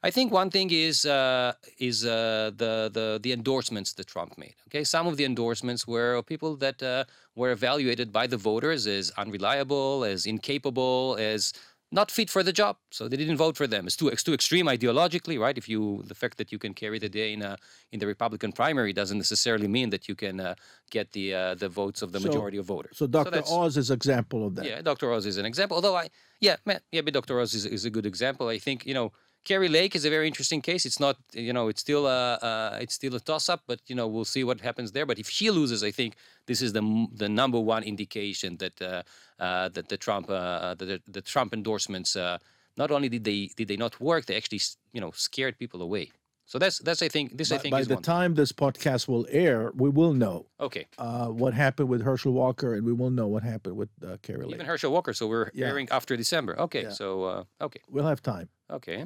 I 0.03 0.11
think 0.11 0.33
one 0.33 0.51
thing 0.51 0.71
is 0.71 1.05
uh, 1.05 1.55
is 1.79 2.05
uh, 2.05 2.53
the 2.57 2.91
the 2.93 3.19
the 3.21 3.33
endorsements 3.33 3.93
that 3.95 4.07
Trump 4.07 4.39
made. 4.39 4.55
Okay, 4.69 4.85
some 4.85 5.07
of 5.09 5.17
the 5.17 5.25
endorsements 5.25 5.87
were 5.89 6.23
people 6.23 6.57
that 6.57 6.83
uh, 6.83 7.05
were 7.35 7.51
evaluated 7.51 8.13
by 8.13 8.27
the 8.29 8.37
voters 8.37 8.87
as 8.87 9.11
unreliable, 9.17 10.05
as 10.05 10.27
incapable, 10.27 11.17
as 11.19 11.53
not 11.91 12.11
fit 12.11 12.29
for 12.29 12.43
the 12.43 12.53
job, 12.53 12.77
so 12.91 13.09
they 13.09 13.17
didn't 13.17 13.39
vote 13.39 13.57
for 13.57 13.67
them. 13.67 13.87
It's 13.87 13.97
too 13.97 14.09
it's 14.09 14.23
too 14.23 14.35
extreme 14.35 14.67
ideologically, 14.67 15.39
right? 15.41 15.57
If 15.57 15.69
you 15.69 16.03
the 16.07 16.15
fact 16.15 16.37
that 16.39 16.53
you 16.53 16.59
can 16.59 16.75
carry 16.75 16.99
the 16.99 17.09
day 17.09 17.33
in 17.33 17.41
a, 17.43 17.57
in 17.93 17.99
the 17.99 18.07
Republican 18.07 18.53
primary 18.53 18.93
doesn't 18.93 19.17
necessarily 19.17 19.69
mean 19.69 19.89
that 19.91 20.07
you 20.09 20.15
can 20.15 20.39
uh, 20.41 20.55
get 20.91 21.13
the 21.13 21.35
uh, 21.35 21.55
the 21.55 21.69
votes 21.69 22.03
of 22.03 22.13
the 22.13 22.21
So- 22.21 22.29
majority 22.29 22.59
of 22.59 22.67
voters. 22.67 22.97
So 22.99 23.07
Dr. 23.07 23.31
that's- 23.31 23.51
Oz 23.51 23.77
is 23.77 23.89
an 23.91 23.95
example 23.97 24.47
of 24.47 24.55
that. 24.57 24.67
yeah, 24.67 24.83
Dr. 24.83 25.11
Oz 25.13 25.25
is 25.27 25.37
an 25.39 25.47
example. 25.47 25.75
Although 25.77 25.97
I, 25.97 26.09
yeah, 26.41 26.57
man, 26.67 26.81
yeah, 26.93 27.01
but 27.01 27.15
Dr. 27.15 27.41
Oz 27.41 27.55
is, 27.55 27.65
is 27.65 27.85
a 27.85 27.91
good 27.91 28.07
example. 28.07 28.49
I 28.49 28.59
think 28.59 28.85
you 28.85 28.95
know 28.95 29.13
Kari 29.45 29.69
Lake 29.69 29.95
is 29.97 30.05
a 30.05 30.11
very 30.11 30.27
interesting 30.27 30.61
case. 30.61 30.85
It's 30.85 31.01
not, 31.01 31.17
you 31.33 31.53
know, 31.53 31.69
it's 31.69 31.81
still 31.81 32.07
a, 32.07 32.35
uh, 32.35 32.79
it's 32.83 32.95
still 32.95 33.15
a 33.15 33.21
toss-up, 33.21 33.63
but 33.67 33.81
you 33.87 33.95
know, 33.95 34.07
we'll 34.07 34.25
see 34.27 34.45
what 34.45 34.61
happens 34.61 34.93
there. 34.93 35.07
But 35.07 35.19
if 35.19 35.29
she 35.31 35.51
loses, 35.51 35.83
I 35.83 35.91
think 35.91 36.15
this 36.47 36.61
is 36.61 36.73
the 36.73 36.83
the 37.15 37.29
number 37.29 37.59
one 37.59 37.83
indication 37.83 38.57
that 38.59 38.81
uh, 38.83 39.03
uh, 39.43 39.69
that 39.71 39.89
the 39.89 39.97
Trump 39.97 40.29
uh, 40.29 40.75
the, 40.75 41.01
the 41.07 41.23
Trump 41.23 41.55
endorsements 41.55 42.15
uh, 42.17 42.39
not 42.77 42.91
only 42.91 43.09
did 43.09 43.25
they 43.25 43.51
did 43.57 43.69
they 43.69 43.77
not 43.77 44.01
work, 44.01 44.27
they 44.27 44.37
actually 44.37 44.61
you 44.93 45.01
know 45.01 45.13
scared 45.13 45.59
people 45.59 45.81
away. 45.83 46.11
So 46.47 46.59
that's 46.59 46.79
that's 46.79 47.03
I 47.03 47.09
think 47.09 47.37
this 47.39 47.53
I 47.53 47.59
think 47.59 47.73
by 47.73 47.85
the 47.85 47.95
one. 47.95 48.03
time 48.03 48.35
this 48.35 48.53
podcast 48.53 49.07
will 49.09 49.27
air, 49.31 49.71
we 49.75 49.89
will 49.91 50.15
know 50.15 50.47
Okay, 50.61 50.87
uh, 50.97 51.29
what 51.29 51.53
happened 51.55 51.89
with 51.91 52.03
Herschel 52.03 52.33
Walker, 52.33 52.75
and 52.75 52.85
we 52.87 52.93
will 52.93 53.11
know 53.11 53.29
what 53.29 53.43
happened 53.43 53.77
with 53.77 53.91
uh, 54.03 54.17
Kari 54.23 54.45
Lake. 54.45 54.55
even 54.55 54.67
Herschel 54.67 54.91
Walker. 54.93 55.13
So 55.13 55.27
we're 55.27 55.51
Yeah. 55.55 55.69
airing 55.69 55.89
after 55.91 56.17
December. 56.17 56.59
Okay, 56.59 56.83
Yeah. 56.85 56.91
so 57.01 57.25
uh, 57.25 57.45
okay. 57.67 57.81
We'll 57.91 58.07
have 58.07 58.21
time. 58.23 58.49
Okay. 58.71 59.05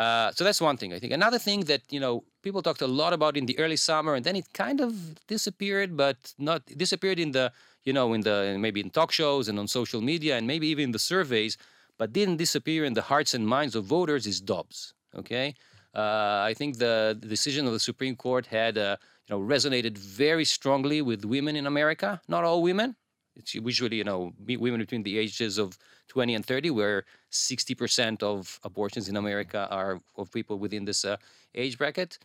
Uh, 0.00 0.32
so 0.32 0.44
that's 0.44 0.62
one 0.62 0.78
thing 0.78 0.94
I 0.94 0.98
think. 0.98 1.12
Another 1.12 1.38
thing 1.38 1.60
that 1.64 1.82
you 1.90 2.00
know 2.00 2.24
people 2.42 2.62
talked 2.62 2.80
a 2.80 2.86
lot 2.86 3.12
about 3.12 3.36
in 3.36 3.44
the 3.44 3.58
early 3.58 3.76
summer, 3.76 4.14
and 4.14 4.24
then 4.24 4.34
it 4.34 4.46
kind 4.54 4.80
of 4.80 4.92
disappeared, 5.26 5.94
but 5.94 6.16
not 6.38 6.64
disappeared 6.84 7.18
in 7.18 7.32
the 7.32 7.52
you 7.84 7.92
know 7.92 8.14
in 8.14 8.22
the 8.22 8.56
maybe 8.58 8.80
in 8.80 8.88
talk 8.88 9.12
shows 9.12 9.46
and 9.48 9.58
on 9.58 9.68
social 9.68 10.00
media 10.00 10.38
and 10.38 10.46
maybe 10.46 10.66
even 10.68 10.84
in 10.84 10.92
the 10.92 11.04
surveys, 11.12 11.58
but 11.98 12.14
didn't 12.14 12.38
disappear 12.38 12.86
in 12.86 12.94
the 12.94 13.02
hearts 13.02 13.34
and 13.34 13.46
minds 13.46 13.74
of 13.76 13.84
voters 13.84 14.26
is 14.26 14.40
Dobbs. 14.40 14.94
Okay, 15.14 15.54
uh, 15.94 16.48
I 16.50 16.54
think 16.56 16.78
the, 16.78 17.18
the 17.20 17.28
decision 17.28 17.66
of 17.66 17.74
the 17.74 17.84
Supreme 17.90 18.16
Court 18.16 18.46
had 18.46 18.78
uh, 18.78 18.96
you 19.28 19.36
know 19.36 19.40
resonated 19.54 19.98
very 19.98 20.46
strongly 20.46 21.02
with 21.02 21.26
women 21.26 21.56
in 21.56 21.66
America. 21.66 22.22
Not 22.26 22.44
all 22.44 22.62
women. 22.62 22.96
It's 23.36 23.54
usually 23.54 23.98
you 23.98 24.04
know 24.04 24.32
women 24.48 24.80
between 24.80 25.02
the 25.02 25.18
ages 25.18 25.58
of 25.58 25.76
20 26.08 26.34
and 26.36 26.46
30, 26.46 26.70
where 26.70 27.04
60% 27.30 28.22
of 28.22 28.58
abortions 28.64 29.08
in 29.08 29.16
America 29.16 29.68
are 29.70 30.00
of 30.16 30.30
people 30.32 30.58
within 30.58 30.84
this 30.84 31.04
uh, 31.04 31.16
age 31.54 31.78
bracket, 31.78 32.18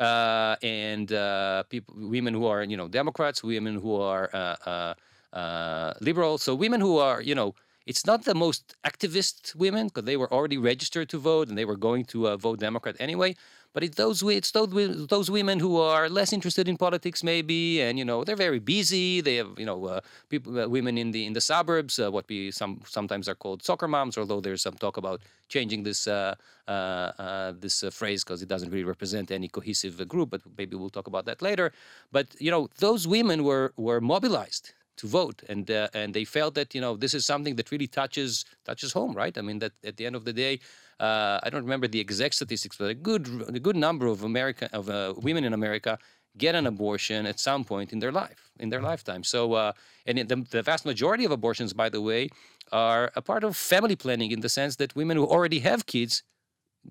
uh, 0.00 0.56
and 0.62 1.12
uh, 1.12 1.62
people, 1.64 1.94
women 1.98 2.34
who 2.34 2.46
are 2.46 2.62
you 2.62 2.76
know 2.76 2.88
Democrats, 2.88 3.42
women 3.42 3.76
who 3.76 3.96
are 4.00 4.30
uh, 4.32 4.56
uh, 4.66 4.94
uh, 5.36 5.94
liberal. 6.00 6.38
So 6.38 6.54
women 6.54 6.80
who 6.80 6.98
are 6.98 7.20
you 7.20 7.34
know 7.34 7.54
it's 7.86 8.06
not 8.06 8.24
the 8.24 8.34
most 8.34 8.74
activist 8.84 9.54
women 9.54 9.88
because 9.88 10.04
they 10.04 10.16
were 10.16 10.32
already 10.32 10.58
registered 10.58 11.08
to 11.10 11.18
vote 11.18 11.48
and 11.48 11.58
they 11.58 11.64
were 11.64 11.76
going 11.76 12.04
to 12.06 12.28
uh, 12.28 12.36
vote 12.36 12.60
Democrat 12.60 12.96
anyway. 13.00 13.34
But 13.74 13.82
it's 13.82 13.96
those 13.96 14.22
it's 14.22 14.50
those, 14.50 15.06
those 15.06 15.30
women 15.30 15.58
who 15.58 15.78
are 15.80 16.10
less 16.10 16.32
interested 16.34 16.68
in 16.68 16.76
politics 16.76 17.24
maybe, 17.24 17.80
and 17.80 17.98
you 17.98 18.04
know 18.04 18.22
they're 18.22 18.36
very 18.36 18.58
busy. 18.58 19.22
They 19.22 19.36
have 19.36 19.58
you 19.58 19.64
know 19.64 19.86
uh, 19.86 20.00
people, 20.28 20.58
uh, 20.58 20.68
women 20.68 20.98
in 20.98 21.10
the 21.10 21.24
in 21.24 21.32
the 21.32 21.40
suburbs, 21.40 21.98
uh, 21.98 22.10
what 22.10 22.26
we 22.28 22.50
some 22.50 22.82
sometimes 22.86 23.30
are 23.30 23.34
called 23.34 23.62
soccer 23.62 23.88
moms. 23.88 24.18
Although 24.18 24.42
there's 24.42 24.60
some 24.60 24.74
talk 24.74 24.98
about 24.98 25.22
changing 25.48 25.84
this 25.84 26.06
uh, 26.06 26.34
uh, 26.68 27.52
this 27.58 27.82
phrase 27.90 28.22
because 28.24 28.42
it 28.42 28.48
doesn't 28.48 28.70
really 28.70 28.84
represent 28.84 29.30
any 29.30 29.48
cohesive 29.48 30.06
group. 30.06 30.28
But 30.28 30.42
maybe 30.58 30.76
we'll 30.76 30.90
talk 30.90 31.06
about 31.06 31.24
that 31.24 31.40
later. 31.40 31.72
But 32.10 32.26
you 32.38 32.50
know 32.50 32.68
those 32.76 33.08
women 33.08 33.42
were 33.42 33.72
were 33.78 34.02
mobilized 34.02 34.74
to 34.96 35.06
vote. 35.06 35.42
And 35.48 35.70
uh, 35.70 35.88
and 35.94 36.14
they 36.14 36.24
felt 36.24 36.54
that 36.54 36.74
you 36.74 36.80
know 36.80 36.96
this 36.96 37.14
is 37.14 37.24
something 37.24 37.56
that 37.56 37.70
really 37.70 37.86
touches 37.86 38.44
touches 38.64 38.92
home 38.92 39.12
right? 39.14 39.36
I 39.36 39.42
mean 39.42 39.58
that 39.60 39.72
at 39.84 39.96
the 39.96 40.06
end 40.06 40.16
of 40.16 40.24
the 40.24 40.32
day 40.32 40.60
uh, 41.00 41.40
i 41.42 41.50
don't 41.50 41.62
remember 41.62 41.88
the 41.88 42.00
exact 42.00 42.34
statistics 42.34 42.76
but 42.76 42.88
a 42.90 42.94
good 42.94 43.26
a 43.48 43.58
good 43.58 43.76
number 43.76 44.06
of 44.06 44.22
american 44.22 44.68
of 44.72 44.88
uh, 44.88 45.14
women 45.16 45.42
in 45.44 45.52
america 45.52 45.98
get 46.38 46.54
an 46.54 46.66
abortion 46.66 47.26
at 47.26 47.38
some 47.38 47.64
point 47.64 47.92
in 47.92 47.98
their 47.98 48.12
life 48.12 48.50
in 48.58 48.70
their 48.70 48.80
lifetime. 48.80 49.22
So 49.22 49.52
uh, 49.52 49.72
and 50.06 50.18
the, 50.18 50.36
the 50.50 50.62
vast 50.62 50.84
majority 50.86 51.24
of 51.24 51.30
abortions 51.30 51.72
by 51.72 51.88
the 51.88 52.00
way 52.00 52.30
are 52.70 53.12
a 53.14 53.22
part 53.22 53.44
of 53.44 53.56
family 53.56 53.96
planning 53.96 54.30
in 54.30 54.40
the 54.40 54.48
sense 54.48 54.76
that 54.76 54.96
women 54.96 55.16
who 55.16 55.26
already 55.26 55.58
have 55.60 55.86
kids 55.86 56.22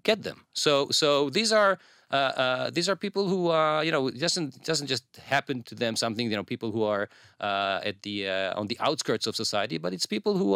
get 0.03 0.23
them. 0.23 0.45
So 0.53 0.89
so 0.91 1.29
these 1.29 1.51
are 1.51 1.79
uh, 2.11 2.15
uh, 2.15 2.69
these 2.69 2.89
are 2.89 2.95
people 2.95 3.27
who 3.27 3.49
uh, 3.51 3.81
you 3.81 3.91
know 3.91 4.09
doesn't 4.09 4.63
doesn't 4.63 4.87
just 4.87 5.05
happen 5.17 5.63
to 5.63 5.75
them 5.75 5.95
something 5.95 6.29
you 6.29 6.35
know 6.35 6.43
people 6.43 6.71
who 6.71 6.83
are 6.83 7.07
uh, 7.39 7.79
at 7.83 8.01
the 8.03 8.27
uh, 8.27 8.59
on 8.59 8.67
the 8.67 8.77
outskirts 8.81 9.27
of 9.27 9.35
society, 9.35 9.77
but 9.77 9.93
it's 9.93 10.05
people 10.05 10.37
who 10.37 10.55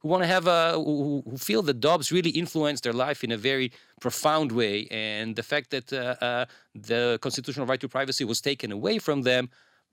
who 0.00 0.08
want 0.08 0.22
to 0.22 0.26
have 0.26 0.46
a 0.46 0.72
who, 0.72 1.22
who 1.28 1.38
feel 1.38 1.62
that 1.62 1.80
Dobbs 1.80 2.10
really 2.10 2.30
influenced 2.30 2.82
their 2.82 2.92
life 2.92 3.22
in 3.22 3.30
a 3.30 3.36
very 3.36 3.72
profound 4.00 4.50
way, 4.50 4.88
and 4.90 5.36
the 5.36 5.44
fact 5.44 5.70
that 5.70 5.86
the 6.74 7.18
constitutional 7.22 7.66
right 7.66 7.80
to 7.80 7.88
privacy 7.88 8.24
was 8.24 8.40
taken 8.40 8.72
away 8.72 8.98
from 8.98 9.22
them 9.22 9.48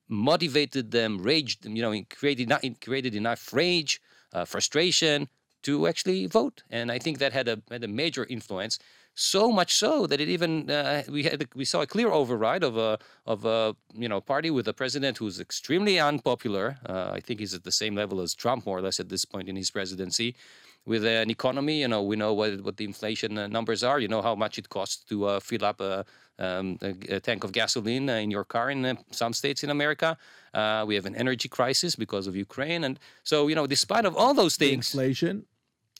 motivated 0.10 0.92
them, 0.92 1.18
raged, 1.22 1.64
them, 1.64 1.76
you 1.78 1.82
know, 1.82 1.94
created 2.10 2.50
not 2.50 2.62
created 2.82 3.16
enough 3.16 3.54
rage, 3.54 4.02
frustration 4.46 5.30
to 5.62 5.88
actually 5.88 6.26
vote, 6.26 6.64
and 6.70 6.92
I 6.92 7.00
think 7.00 7.20
that 7.20 7.34
had 7.34 7.48
a 7.48 7.62
had 7.70 7.84
a 7.84 7.88
major 7.88 8.26
influence 8.26 8.80
so 9.16 9.52
much 9.52 9.74
so 9.74 10.08
that 10.08 10.20
it 10.20 10.30
even 10.30 10.70
uh, 10.70 11.04
we 11.08 11.24
had 11.24 11.48
we 11.56 11.66
saw 11.66 11.82
a 11.82 11.88
clear 11.88 12.10
override 12.10 12.64
of 12.64 12.78
a 12.78 12.98
of 13.26 13.46
a 13.46 13.76
you 13.94 14.10
know 14.10 14.20
party 14.20 14.50
with 14.50 14.68
a 14.68 14.74
president 14.74 15.18
who's 15.18 15.40
extremely 15.40 16.00
unpopular. 16.00 16.78
Uh, 16.88 17.12
I 17.14 17.20
think 17.20 17.40
he's 17.40 17.54
at 17.54 17.64
the 17.64 17.72
same 17.72 17.96
level 17.96 18.22
as 18.22 18.34
Trump, 18.34 18.66
more 18.66 18.78
or 18.78 18.82
less, 18.82 19.00
at 19.00 19.10
this 19.10 19.26
point 19.26 19.50
in 19.50 19.56
his 19.56 19.70
presidency. 19.72 20.36
With 20.86 21.06
an 21.06 21.30
economy, 21.30 21.80
you 21.82 21.88
know, 21.88 22.02
we 22.02 22.16
know 22.16 22.34
what 22.34 22.62
what 22.62 22.78
the 22.78 22.86
inflation 22.86 23.38
uh, 23.38 23.48
numbers 23.48 23.84
are. 23.84 24.00
You 24.00 24.08
know 24.08 24.22
how 24.22 24.36
much 24.36 24.58
it 24.58 24.70
costs 24.70 25.04
to 25.06 25.26
uh, 25.26 25.40
fill 25.40 25.64
up 25.64 25.80
a, 25.80 26.06
um, 26.40 26.78
a, 26.82 27.16
a, 27.16 27.20
tank 27.20 27.44
of 27.46 27.54
gasoline 27.54 28.10
uh, 28.10 28.16
in 28.16 28.30
your 28.30 28.44
car 28.44 28.70
in 28.70 28.84
uh, 28.84 28.96
some 29.12 29.32
states 29.32 29.64
in 29.64 29.70
America. 29.70 30.18
we 30.86 30.96
have 30.96 31.06
an 31.06 31.16
energy 31.16 31.48
crisis 31.48 31.96
because 31.96 32.28
of 32.28 32.36
Ukraine, 32.36 32.84
and 32.84 33.00
so 33.24 33.48
you 33.48 33.56
know, 33.56 33.68
despite 33.68 34.06
of 34.06 34.18
all 34.18 34.34
those 34.34 34.58
things, 34.58 34.94
inflation 34.94 35.46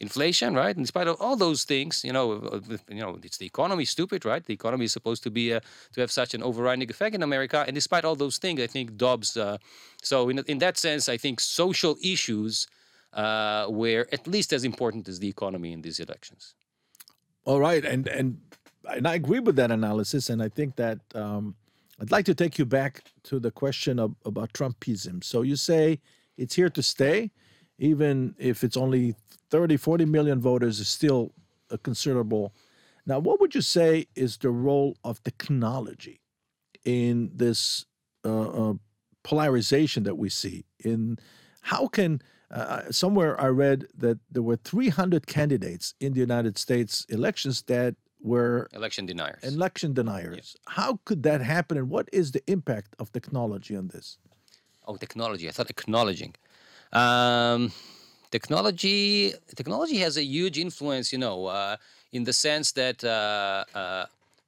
inflation, 0.02 0.56
right? 0.56 0.76
In 0.76 0.86
spite 0.86 1.08
of 1.08 1.18
all 1.22 1.36
those 1.36 1.64
things, 1.64 2.04
you 2.04 2.12
know, 2.12 2.62
you 2.90 3.02
know, 3.02 3.20
it's 3.24 3.38
the 3.38 3.46
economy 3.46 3.86
stupid, 3.86 4.26
right? 4.26 4.44
The 4.46 4.54
economy 4.54 4.86
is 4.86 4.92
supposed 4.92 5.24
to 5.24 5.32
be 5.32 5.54
uh, 5.54 5.60
to 5.94 6.02
have 6.02 6.12
such 6.12 6.34
an 6.34 6.44
overriding 6.44 6.90
effect 6.90 7.16
in 7.16 7.24
America, 7.24 7.64
and 7.66 7.76
despite 7.76 8.06
all 8.06 8.16
those 8.16 8.38
things, 8.38 8.62
I 8.62 8.68
think 8.68 8.98
Dobbs. 8.98 9.38
Uh, 9.38 9.58
so 10.02 10.30
in 10.30 10.40
in 10.48 10.60
that 10.60 10.78
sense, 10.78 11.10
I 11.10 11.18
think 11.18 11.40
social 11.40 11.96
issues 12.02 12.68
uh, 13.14 13.68
were 13.70 14.08
at 14.12 14.28
least 14.28 14.54
as 14.54 14.64
important 14.64 15.08
as 15.08 15.20
the 15.20 15.30
economy 15.30 15.72
in 15.72 15.82
these 15.82 16.00
elections. 16.00 16.56
All 17.46 17.60
right, 17.60 17.86
and 17.86 18.08
and 18.08 18.38
and 18.90 19.08
I 19.08 19.16
agree 19.16 19.40
with 19.40 19.56
that 19.58 19.72
analysis, 19.72 20.30
and 20.30 20.42
I 20.42 20.50
think 20.50 20.76
that. 20.76 21.00
Um, 21.16 21.56
I'd 22.02 22.12
like 22.12 22.26
to 22.26 22.34
take 22.34 22.58
you 22.58 22.66
back 22.66 23.04
to 23.30 23.40
the 23.40 23.52
question 23.52 24.00
of, 24.00 24.16
about 24.26 24.52
Trumpism. 24.52 25.24
So 25.24 25.44
you 25.44 25.56
say 25.56 26.00
it's 26.38 26.56
here 26.56 26.70
to 26.72 26.82
stay, 26.82 27.32
even 27.78 28.36
if 28.40 28.64
it's 28.64 28.76
only 28.76 29.16
30, 29.54 29.78
40 29.78 30.06
million 30.06 30.40
voters 30.42 30.80
is 30.80 30.88
still 30.88 31.32
a 31.70 31.78
considerable. 31.78 32.56
Now, 33.06 33.20
what 33.20 33.40
would 33.40 33.54
you 33.54 33.62
say 33.62 34.08
is 34.16 34.38
the 34.38 34.50
role 34.50 34.98
of 35.04 35.24
technology 35.24 36.22
in 36.84 37.30
this 37.36 37.86
uh, 38.26 38.50
uh, 38.50 38.74
polarization 39.22 40.06
that 40.06 40.18
we 40.18 40.30
see? 40.30 40.66
In 40.84 41.20
how 41.62 41.86
can 41.86 42.20
uh, 42.50 42.92
somewhere 42.92 43.40
I 43.40 43.50
read 43.50 43.86
that 43.96 44.18
there 44.32 44.42
were 44.42 44.56
300 44.56 45.28
candidates 45.28 45.94
in 46.00 46.14
the 46.14 46.20
United 46.20 46.58
States 46.58 47.06
elections 47.10 47.62
that 47.74 47.94
were 48.22 48.68
election 48.74 49.06
deniers. 49.06 49.44
Election 49.44 49.94
deniers. 49.94 50.56
Yeah. 50.56 50.74
How 50.78 51.00
could 51.06 51.22
that 51.30 51.42
happen, 51.42 51.78
and 51.78 51.92
what 51.92 52.10
is 52.12 52.32
the 52.32 52.42
impact 52.48 52.96
of 52.98 53.12
technology 53.12 53.76
on 53.76 53.90
this? 53.90 54.18
Oh, 54.88 54.96
technology! 54.96 55.48
I 55.48 55.52
thought 55.52 55.70
acknowledging. 55.70 56.34
Um, 56.92 57.72
technology 58.36 59.34
technology 59.62 59.98
has 60.06 60.14
a 60.24 60.26
huge 60.38 60.58
influence, 60.68 61.08
you 61.14 61.22
know, 61.26 61.38
uh, 61.46 61.76
in 62.18 62.22
the 62.30 62.36
sense 62.48 62.68
that 62.82 62.98
uh, 63.04 63.64
uh, 63.82 64.06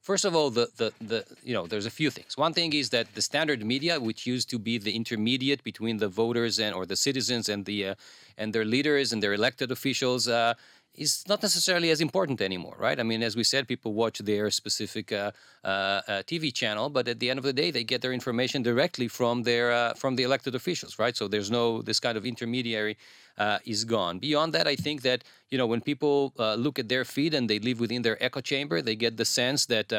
first 0.08 0.24
of 0.28 0.32
all, 0.38 0.48
the, 0.58 0.66
the 0.80 0.88
the 1.10 1.18
you 1.48 1.54
know, 1.56 1.64
there's 1.70 1.88
a 1.92 1.96
few 2.00 2.10
things. 2.16 2.32
One 2.46 2.52
thing 2.58 2.70
is 2.82 2.86
that 2.96 3.06
the 3.18 3.24
standard 3.30 3.60
media, 3.74 3.94
which 4.08 4.20
used 4.34 4.48
to 4.54 4.58
be 4.68 4.74
the 4.86 4.94
intermediate 5.00 5.62
between 5.70 5.96
the 6.04 6.10
voters 6.22 6.54
and 6.64 6.72
or 6.78 6.84
the 6.92 6.98
citizens 7.06 7.44
and 7.52 7.60
the 7.70 7.78
uh, 7.90 7.94
and 8.40 8.48
their 8.54 8.66
leaders 8.74 9.06
and 9.12 9.18
their 9.22 9.34
elected 9.40 9.68
officials. 9.76 10.22
Uh, 10.28 10.54
is 10.98 11.24
not 11.28 11.42
necessarily 11.42 11.90
as 11.90 12.00
important 12.00 12.40
anymore, 12.40 12.76
right? 12.78 12.98
I 12.98 13.02
mean, 13.02 13.22
as 13.22 13.36
we 13.36 13.44
said, 13.44 13.68
people 13.68 13.92
watch 13.94 14.18
their 14.18 14.50
specific 14.50 15.12
uh, 15.12 15.32
uh, 15.64 15.68
uh 15.68 16.22
TV 16.30 16.52
channel, 16.52 16.88
but 16.90 17.08
at 17.08 17.18
the 17.20 17.30
end 17.30 17.38
of 17.38 17.44
the 17.44 17.52
day, 17.52 17.70
they 17.70 17.84
get 17.84 18.02
their 18.02 18.12
information 18.12 18.62
directly 18.62 19.08
from 19.08 19.42
their 19.42 19.72
uh, 19.72 19.94
from 19.94 20.16
the 20.16 20.22
elected 20.22 20.54
officials, 20.54 20.98
right? 20.98 21.16
So 21.16 21.28
there's 21.28 21.50
no 21.50 21.82
this 21.82 22.00
kind 22.00 22.16
of 22.16 22.24
intermediary 22.24 22.96
uh, 23.38 23.58
is 23.64 23.84
gone. 23.84 24.18
Beyond 24.18 24.52
that, 24.54 24.66
I 24.66 24.76
think 24.76 25.02
that 25.02 25.24
you 25.50 25.58
know 25.58 25.66
when 25.66 25.80
people 25.80 26.32
uh, 26.38 26.54
look 26.54 26.78
at 26.78 26.88
their 26.88 27.04
feed 27.04 27.34
and 27.34 27.48
they 27.50 27.58
live 27.58 27.80
within 27.80 28.02
their 28.02 28.22
echo 28.22 28.40
chamber, 28.40 28.82
they 28.82 28.96
get 28.96 29.16
the 29.16 29.24
sense 29.24 29.66
that 29.66 29.92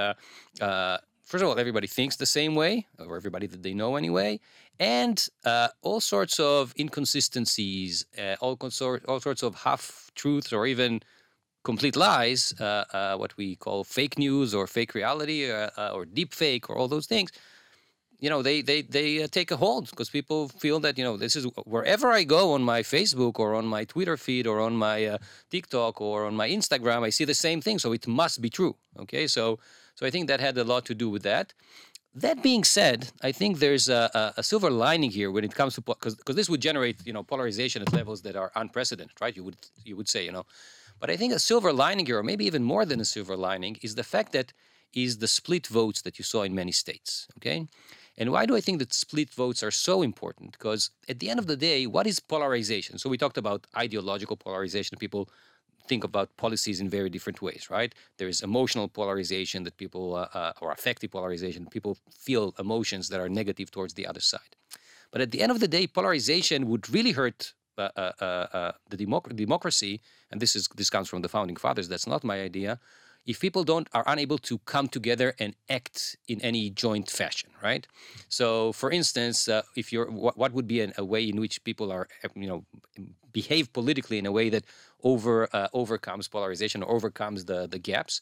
first 1.28 1.44
of 1.44 1.50
all, 1.50 1.60
everybody 1.60 1.88
thinks 1.88 2.16
the 2.16 2.26
same 2.26 2.56
way, 2.56 2.88
or 2.98 3.18
everybody 3.18 3.48
that 3.48 3.62
they 3.62 3.74
know 3.74 3.98
anyway, 3.98 4.40
and 4.80 5.28
uh, 5.46 5.68
all 5.82 6.00
sorts 6.00 6.40
of 6.40 6.74
inconsistencies, 6.80 8.06
uh, 8.18 8.36
all, 8.40 8.56
consor- 8.56 9.02
all 9.08 9.20
sorts 9.20 9.44
of 9.44 9.54
half 9.56 10.10
truths, 10.16 10.54
or 10.54 10.66
even 10.66 11.02
complete 11.64 11.98
lies, 11.98 12.54
uh, 12.62 12.86
uh 12.94 13.18
what 13.18 13.36
we 13.36 13.58
call 13.58 13.84
fake 13.84 14.18
news 14.18 14.54
or 14.56 14.68
fake 14.68 14.94
reality 14.96 15.52
uh, 15.52 15.70
uh, 15.78 15.92
or 15.94 16.06
deep 16.06 16.34
fake, 16.34 16.70
or 16.70 16.78
all 16.78 16.88
those 16.88 17.08
things. 17.08 17.30
You 18.20 18.30
know, 18.32 18.42
they 18.42 18.62
they 18.62 18.82
they 18.82 19.28
take 19.28 19.52
a 19.52 19.58
hold 19.58 19.90
because 19.90 20.10
people 20.10 20.48
feel 20.48 20.80
that 20.80 20.98
you 20.98 21.04
know 21.04 21.18
this 21.18 21.36
is 21.36 21.46
wherever 21.66 22.08
I 22.10 22.24
go 22.24 22.54
on 22.54 22.64
my 22.64 22.82
Facebook 22.82 23.38
or 23.38 23.54
on 23.54 23.66
my 23.68 23.84
Twitter 23.84 24.18
feed 24.18 24.48
or 24.48 24.60
on 24.60 24.76
my 24.76 25.20
TikTok 25.52 26.02
or 26.02 26.26
on 26.26 26.36
my 26.36 26.50
Instagram, 26.50 27.04
I 27.04 27.12
see 27.12 27.26
the 27.26 27.36
same 27.36 27.62
thing, 27.62 27.78
so 27.80 27.92
it 27.92 28.08
must 28.08 28.42
be 28.42 28.50
true. 28.50 28.76
Okay, 28.98 29.28
so 29.28 29.60
so 29.98 30.06
I 30.06 30.12
think 30.12 30.28
that 30.28 30.40
had 30.40 30.56
a 30.60 30.64
lot 30.64 30.86
to 30.86 30.96
do 30.96 31.10
with 31.10 31.24
that. 31.24 31.54
That 32.14 32.42
being 32.44 32.64
said, 32.64 33.12
I 33.22 33.32
think 33.32 33.58
there's 33.58 33.90
a, 33.90 34.34
a 34.38 34.44
silver 34.44 34.70
lining 34.70 35.12
here 35.12 35.30
when 35.32 35.44
it 35.44 35.54
comes 35.56 35.74
to 35.76 35.82
because 35.82 36.16
because 36.16 36.36
this 36.36 36.50
would 36.52 36.62
generate 36.62 36.98
you 37.06 37.14
know 37.14 37.24
polarization 37.24 37.82
at 37.82 37.92
levels 37.94 38.22
that 38.22 38.36
are 38.36 38.52
unprecedented, 38.56 39.18
right? 39.20 39.36
You 39.36 39.44
would 39.48 39.58
you 39.84 39.96
would 39.98 40.10
say 40.10 40.22
you 40.26 40.32
know, 40.32 40.46
but 41.00 41.10
I 41.10 41.16
think 41.18 41.34
a 41.34 41.40
silver 41.40 41.72
lining 41.74 42.06
here, 42.06 42.20
or 42.20 42.24
maybe 42.32 42.46
even 42.46 42.64
more 42.64 42.86
than 42.86 43.00
a 43.00 43.06
silver 43.06 43.36
lining, 43.50 43.78
is 43.82 43.96
the 43.96 44.04
fact 44.04 44.32
that 44.34 44.54
is 44.94 45.18
the 45.18 45.28
split 45.28 45.66
votes 45.68 46.02
that 46.04 46.18
you 46.20 46.24
saw 46.24 46.42
in 46.44 46.54
many 46.56 46.72
states. 46.72 47.28
Okay, 47.38 47.68
and 48.20 48.32
why 48.32 48.46
do 48.46 48.56
I 48.56 48.62
think 48.62 48.78
that 48.80 48.94
split 48.94 49.30
votes 49.44 49.62
are 49.64 49.76
so 49.88 50.02
important? 50.02 50.52
Because 50.58 50.92
at 51.10 51.20
the 51.20 51.30
end 51.32 51.40
of 51.40 51.48
the 51.48 51.58
day, 51.70 51.86
what 51.86 52.08
is 52.08 52.20
polarization? 52.20 52.98
So 52.98 53.10
we 53.10 53.18
talked 53.18 53.38
about 53.38 53.68
ideological 53.76 54.38
polarization. 54.38 54.98
People 54.98 55.30
think 55.88 56.04
about 56.04 56.36
policies 56.38 56.80
in 56.80 56.90
very 56.90 57.10
different 57.10 57.42
ways, 57.42 57.68
right? 57.70 57.94
There 58.18 58.28
is 58.28 58.42
emotional 58.42 58.88
polarization 58.88 59.64
that 59.64 59.78
people, 59.78 60.16
uh, 60.16 60.28
uh, 60.34 60.54
or 60.62 60.72
affective 60.72 61.12
polarization, 61.12 61.66
people 61.66 61.98
feel 62.28 62.54
emotions 62.60 63.10
that 63.10 63.20
are 63.20 63.30
negative 63.30 63.72
towards 63.72 63.94
the 63.94 64.06
other 64.08 64.20
side. 64.20 64.56
But 65.12 65.22
at 65.22 65.32
the 65.32 65.42
end 65.42 65.52
of 65.52 65.60
the 65.60 65.68
day, 65.68 65.88
polarization 65.88 66.68
would 66.68 66.90
really 66.90 67.12
hurt 67.12 67.54
uh, 67.78 67.90
uh, 67.96 68.12
uh, 68.20 68.24
uh 68.24 68.72
the 68.90 68.98
democ- 68.98 69.36
democracy, 69.36 70.02
and 70.32 70.42
this 70.42 70.56
is 70.56 70.68
this 70.76 70.90
comes 70.90 71.08
from 71.08 71.22
the 71.22 71.30
founding 71.30 71.56
fathers. 71.56 71.88
That's 71.88 72.08
not 72.08 72.24
my 72.24 72.42
idea 72.42 72.80
if 73.28 73.42
people 73.42 73.64
don't 73.66 73.88
are 73.94 74.06
unable 74.08 74.38
to 74.38 74.58
come 74.60 74.88
together 74.88 75.36
and 75.38 75.54
act 75.70 76.16
in 76.28 76.42
any 76.42 76.70
joint 76.70 77.12
fashion, 77.12 77.50
right? 77.62 77.86
So, 78.30 78.72
for 78.72 78.90
instance, 78.90 79.50
uh, 79.50 79.64
if 79.76 79.92
you're 79.92 80.10
what, 80.10 80.38
what 80.38 80.54
would 80.54 80.66
be 80.66 80.80
an, 80.80 80.94
a 80.98 81.04
way 81.04 81.28
in 81.28 81.40
which 81.40 81.64
people 81.66 81.92
are, 81.92 82.08
you 82.36 82.48
know, 82.48 82.66
behave 83.42 83.66
politically 83.80 84.18
in 84.22 84.26
a 84.32 84.34
way 84.40 84.48
that 84.56 84.64
over 85.12 85.36
uh, 85.54 85.82
overcomes 85.82 86.26
polarization 86.36 86.80
or 86.84 86.90
overcomes 86.98 87.40
the 87.50 87.60
the 87.74 87.82
gaps 87.92 88.14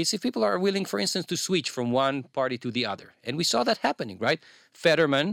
is 0.00 0.06
if 0.14 0.20
people 0.26 0.42
are 0.48 0.58
willing, 0.66 0.86
for 0.92 0.98
instance, 1.04 1.26
to 1.32 1.36
switch 1.48 1.68
from 1.76 1.86
one 2.04 2.16
party 2.38 2.56
to 2.64 2.70
the 2.76 2.84
other, 2.92 3.08
and 3.26 3.32
we 3.40 3.44
saw 3.52 3.60
that 3.68 3.78
happening, 3.88 4.18
right? 4.28 4.40
Fetterman 4.84 5.28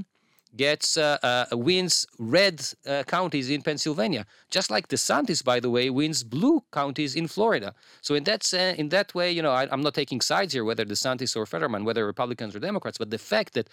gets 0.56 0.98
uh, 0.98 1.18
uh, 1.24 1.58
wins 1.68 1.96
red 2.20 2.58
uh, 2.86 3.04
counties 3.18 3.50
in 3.50 3.62
Pennsylvania, 3.62 4.24
just 4.50 4.70
like 4.70 4.86
DeSantis, 4.88 5.44
by 5.44 5.60
the 5.60 5.70
way, 5.70 5.90
wins 5.90 6.24
blue 6.24 6.58
counties 6.72 7.16
in 7.16 7.28
Florida. 7.28 7.74
So 8.02 8.16
in 8.16 8.24
that 8.26 8.54
in 8.54 8.90
that 8.90 9.10
way, 9.16 9.32
you 9.38 9.42
know, 9.46 9.52
I, 9.52 9.64
am 9.76 9.82
not 9.82 9.94
taking 9.94 10.22
sides 10.22 10.52
here, 10.54 10.66
whether 10.70 10.86
DeSantis 10.86 11.36
or 11.36 11.46
Fetterman, 11.46 11.86
whether 11.86 12.06
Republicans 12.06 12.56
or 12.56 12.60
Democrats, 12.60 12.98
but 12.98 13.10
the 13.10 13.24
fact 13.34 13.54
that 13.54 13.68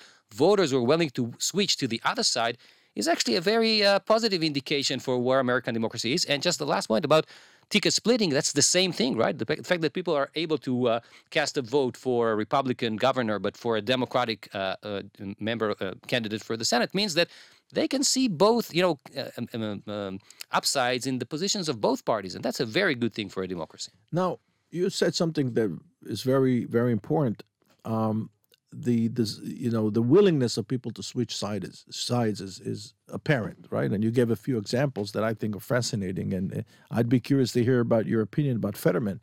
voters 0.45 0.71
were 0.73 0.87
willing 0.93 1.11
to 1.19 1.23
switch 1.39 1.77
to 1.81 1.87
the 1.89 2.01
other 2.11 2.27
side 2.37 2.57
is 2.99 3.09
actually 3.09 3.37
a 3.37 3.41
very 3.41 3.75
uh, 3.85 4.01
positive 4.01 4.43
indication 4.43 4.97
for 5.01 5.15
where 5.27 5.41
American 5.41 5.73
democracy 5.73 6.13
is. 6.13 6.25
And 6.31 6.43
just 6.43 6.59
the 6.59 6.67
last 6.75 6.87
point 6.89 7.05
about 7.05 7.25
ticket 7.71 7.93
splitting, 7.93 8.31
that's 8.31 8.53
the 8.53 8.69
same 8.77 8.93
thing, 8.93 9.17
right? 9.17 9.37
The, 9.39 9.45
the 9.45 9.69
fact 9.71 9.83
that 9.83 9.93
people 9.93 10.15
are 10.21 10.31
able 10.35 10.59
to 10.69 10.89
uh, 10.89 11.01
cast 11.31 11.57
a 11.57 11.63
vote 11.63 11.97
for 11.97 12.33
a 12.33 12.37
Republican 12.45 12.97
governor, 12.97 13.39
but 13.39 13.57
for 13.57 13.77
a 13.77 13.83
Democratic 13.95 14.49
uh, 14.55 14.77
uh, 14.83 15.03
member 15.39 15.69
uh, 15.81 15.95
candidate 16.13 16.43
for 16.43 16.57
the 16.57 16.65
Senate 16.65 16.91
means 17.01 17.15
that 17.15 17.29
they 17.73 17.87
can 17.87 18.03
see 18.03 18.29
both, 18.29 18.75
you 18.75 18.83
know, 18.83 18.99
uh, 19.17 19.31
um, 19.37 19.49
um, 19.55 19.93
um, 19.95 20.21
upsides 20.53 21.07
in 21.07 21.19
the 21.19 21.27
positions 21.27 21.69
of 21.69 21.81
both 21.81 22.05
parties, 22.05 22.35
and 22.35 22.43
that's 22.45 22.61
a 22.61 22.67
very 22.67 22.95
good 22.95 23.13
thing 23.13 23.29
for 23.29 23.43
a 23.43 23.49
democracy. 23.49 23.93
Now, 24.11 24.39
you 24.71 24.91
said 24.91 25.15
something 25.15 25.53
that 25.55 25.71
is 26.07 26.23
very, 26.23 26.65
very 26.65 26.93
important. 26.93 27.43
Um, 27.85 28.31
the 28.73 29.09
this 29.09 29.41
you 29.43 29.71
know 29.71 29.89
the 29.89 30.03
willingness 30.03 30.59
of 30.59 30.69
people 30.69 30.91
to 30.93 31.03
switch 31.03 31.35
sides 31.35 31.87
sides 31.91 32.41
is, 32.41 32.61
is 32.61 32.95
apparent 33.11 33.67
right? 33.71 33.91
And 33.91 34.05
you 34.05 34.11
gave 34.11 34.31
a 34.31 34.37
few 34.37 34.59
examples 34.59 35.13
that 35.13 35.25
i 35.25 35.33
think 35.33 35.57
are 35.57 35.61
fascinating 35.61 36.35
and 36.35 36.55
uh, 36.55 36.63
i'd 36.91 37.09
be 37.09 37.21
curious 37.21 37.53
to 37.53 37.65
hear 37.65 37.81
about 37.81 38.07
your 38.07 38.21
opinion 38.21 38.57
about 38.57 38.77
fetterman. 38.77 39.23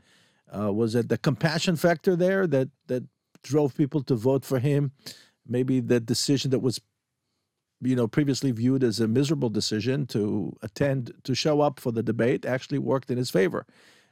Uh, 0.55 0.71
was 0.71 0.95
it 0.95 1.09
the 1.09 1.17
compassion 1.17 1.75
factor 1.75 2.15
there 2.15 2.47
that 2.47 2.69
that 2.87 3.03
drove 3.43 3.75
people 3.75 4.03
to 4.03 4.15
vote 4.15 4.45
for 4.45 4.59
him? 4.59 4.91
Maybe 5.47 5.79
the 5.79 5.99
decision 5.99 6.51
that 6.51 6.59
was, 6.59 6.81
you 7.81 7.95
know, 7.95 8.07
previously 8.07 8.51
viewed 8.51 8.83
as 8.83 8.99
a 8.99 9.07
miserable 9.07 9.49
decision 9.49 10.07
to 10.07 10.55
attend 10.61 11.13
to 11.23 11.35
show 11.35 11.61
up 11.61 11.79
for 11.79 11.91
the 11.91 12.03
debate 12.03 12.45
actually 12.45 12.79
worked 12.79 13.11
in 13.11 13.17
his 13.17 13.29
favor, 13.29 13.65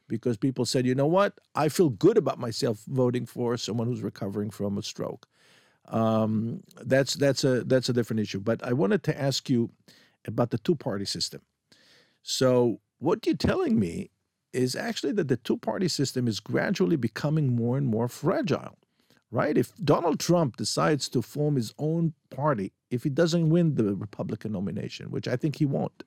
because 0.07 0.37
people 0.37 0.65
said, 0.65 0.85
you 0.85 0.95
know 0.95 1.07
what, 1.07 1.39
I 1.55 1.69
feel 1.69 1.89
good 1.89 2.17
about 2.17 2.39
myself 2.39 2.81
voting 2.87 3.25
for 3.25 3.57
someone 3.57 3.87
who's 3.87 4.01
recovering 4.01 4.49
from 4.49 4.77
a 4.77 4.83
stroke. 4.83 5.27
Um, 5.89 6.63
that's 6.81 7.15
that's 7.15 7.43
a 7.43 7.63
that's 7.65 7.89
a 7.89 7.93
different 7.93 8.21
issue. 8.21 8.39
But 8.39 8.63
I 8.63 8.73
wanted 8.73 9.03
to 9.03 9.21
ask 9.21 9.49
you 9.49 9.69
about 10.25 10.51
the 10.51 10.57
two 10.59 10.75
party 10.75 11.05
system. 11.05 11.41
So 12.21 12.79
what 12.99 13.25
you're 13.25 13.35
telling 13.35 13.79
me 13.79 14.09
is 14.53 14.75
actually 14.75 15.11
that 15.13 15.27
the 15.27 15.37
two 15.37 15.57
party 15.57 15.87
system 15.87 16.27
is 16.27 16.39
gradually 16.39 16.95
becoming 16.95 17.55
more 17.55 17.77
and 17.77 17.87
more 17.87 18.07
fragile, 18.07 18.77
right? 19.31 19.57
If 19.57 19.75
Donald 19.83 20.19
Trump 20.19 20.57
decides 20.57 21.09
to 21.09 21.21
form 21.21 21.55
his 21.55 21.73
own 21.77 22.13
party, 22.29 22.71
if 22.91 23.03
he 23.03 23.09
doesn't 23.09 23.49
win 23.49 23.75
the 23.75 23.95
Republican 23.95 24.53
nomination, 24.53 25.11
which 25.11 25.27
I 25.27 25.35
think 25.35 25.57
he 25.57 25.65
won't, 25.65 26.03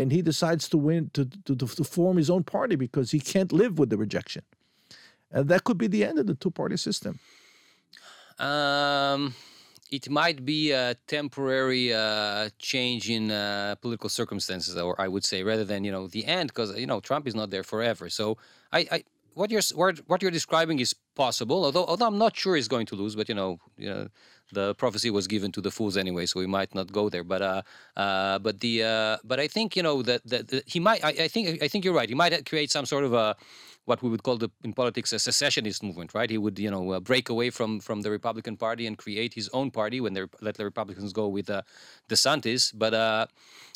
and 0.00 0.10
he 0.10 0.22
decides 0.22 0.68
to 0.70 0.78
win 0.78 1.10
to, 1.14 1.24
to, 1.44 1.54
to 1.56 1.84
form 1.84 2.16
his 2.16 2.30
own 2.30 2.42
party 2.42 2.76
because 2.76 3.10
he 3.10 3.20
can't 3.20 3.52
live 3.52 3.78
with 3.78 3.90
the 3.90 3.96
rejection, 3.96 4.42
and 5.30 5.48
that 5.48 5.64
could 5.64 5.78
be 5.78 5.86
the 5.86 6.04
end 6.04 6.18
of 6.18 6.26
the 6.26 6.34
two 6.34 6.50
party 6.50 6.76
system. 6.76 7.18
Um, 8.38 9.34
it 9.90 10.08
might 10.08 10.44
be 10.44 10.70
a 10.70 10.94
temporary 11.06 11.92
uh, 11.92 12.48
change 12.58 13.10
in 13.10 13.30
uh, 13.30 13.74
political 13.82 14.08
circumstances, 14.08 14.76
or 14.76 15.00
I 15.00 15.08
would 15.08 15.24
say, 15.24 15.42
rather 15.42 15.64
than 15.64 15.84
you 15.84 15.92
know 15.92 16.06
the 16.06 16.24
end, 16.24 16.48
because 16.48 16.76
you 16.78 16.86
know 16.86 17.00
Trump 17.00 17.26
is 17.26 17.34
not 17.34 17.50
there 17.50 17.62
forever. 17.62 18.08
So 18.08 18.38
I, 18.72 18.86
I 18.90 19.04
what 19.34 19.50
you're 19.50 19.62
what 20.06 20.22
you're 20.22 20.30
describing 20.30 20.78
is 20.78 20.94
possible, 21.14 21.64
although 21.64 21.84
although 21.84 22.06
I'm 22.06 22.18
not 22.18 22.36
sure 22.36 22.56
he's 22.56 22.68
going 22.68 22.86
to 22.86 22.94
lose. 22.94 23.14
But 23.16 23.28
you 23.28 23.34
know, 23.34 23.58
you 23.76 23.90
know, 23.90 24.08
the 24.52 24.74
prophecy 24.74 25.10
was 25.10 25.26
given 25.26 25.52
to 25.52 25.60
the 25.60 25.70
fools 25.70 25.96
anyway, 25.96 26.26
so 26.26 26.40
we 26.40 26.46
might 26.46 26.74
not 26.74 26.92
go 26.92 27.08
there. 27.08 27.24
But 27.24 27.42
uh, 27.42 27.62
uh, 27.96 28.38
but 28.38 28.60
the 28.60 28.84
uh, 28.84 29.16
but 29.24 29.40
I 29.40 29.48
think 29.48 29.76
you 29.76 29.82
know 29.82 30.02
that 30.02 30.22
that, 30.26 30.62
he 30.66 30.80
might. 30.80 31.04
I, 31.04 31.08
I 31.08 31.28
think 31.28 31.62
I 31.62 31.68
think 31.68 31.84
you're 31.84 31.94
right. 31.94 32.08
He 32.08 32.14
might 32.14 32.44
create 32.46 32.70
some 32.70 32.86
sort 32.86 33.04
of 33.04 33.12
a 33.12 33.36
what 33.84 34.02
we 34.02 34.08
would 34.08 34.22
call 34.22 34.36
the, 34.36 34.50
in 34.62 34.72
politics 34.72 35.12
a 35.12 35.18
secessionist 35.18 35.82
movement, 35.82 36.14
right? 36.14 36.30
He 36.30 36.38
would, 36.38 36.58
you 36.58 36.70
know, 36.70 36.92
uh, 36.92 37.00
break 37.00 37.28
away 37.28 37.50
from 37.50 37.80
from 37.80 38.02
the 38.02 38.10
Republican 38.10 38.56
Party 38.56 38.86
and 38.86 38.96
create 38.96 39.34
his 39.34 39.48
own 39.52 39.70
party 39.70 40.00
when 40.00 40.12
they 40.14 40.24
let 40.40 40.56
the 40.56 40.64
Republicans 40.64 41.12
go 41.12 41.28
with 41.28 41.48
uh, 41.50 41.62
DeSantis. 42.08 42.72
But 42.74 42.94
uh, 42.94 43.26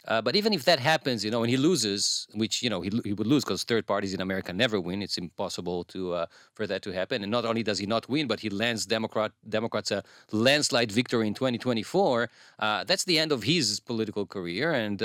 uh, 0.07 0.21
but 0.21 0.37
even 0.37 0.53
if 0.53 0.65
that 0.65 0.79
happens, 0.79 1.25
you 1.25 1.31
know, 1.31 1.43
and 1.43 1.51
he 1.51 1.57
loses, 1.57 2.27
which 2.35 2.63
you 2.63 2.69
know 2.69 2.81
he, 2.83 2.91
he 3.05 3.13
would 3.13 3.27
lose 3.27 3.45
because 3.45 3.65
third 3.65 3.87
parties 3.87 4.13
in 4.13 4.21
America 4.21 4.53
never 4.53 4.79
win. 4.81 5.03
It's 5.03 5.19
impossible 5.19 5.85
to 5.85 6.13
uh, 6.13 6.27
for 6.55 6.67
that 6.67 6.83
to 6.83 6.91
happen. 6.93 7.23
And 7.23 7.31
not 7.31 7.45
only 7.45 7.63
does 7.63 7.79
he 7.79 7.87
not 7.87 8.09
win, 8.09 8.27
but 8.27 8.41
he 8.41 8.51
lands 8.51 8.85
Democrat 8.87 9.33
Democrats 9.49 9.91
a 9.91 10.03
landslide 10.31 10.93
victory 10.93 11.27
in 11.27 11.35
2024. 11.35 12.29
Uh, 12.59 12.85
that's 12.85 13.05
the 13.05 13.19
end 13.19 13.33
of 13.33 13.43
his 13.43 13.81
political 13.81 14.27
career. 14.27 14.73
And 14.73 15.01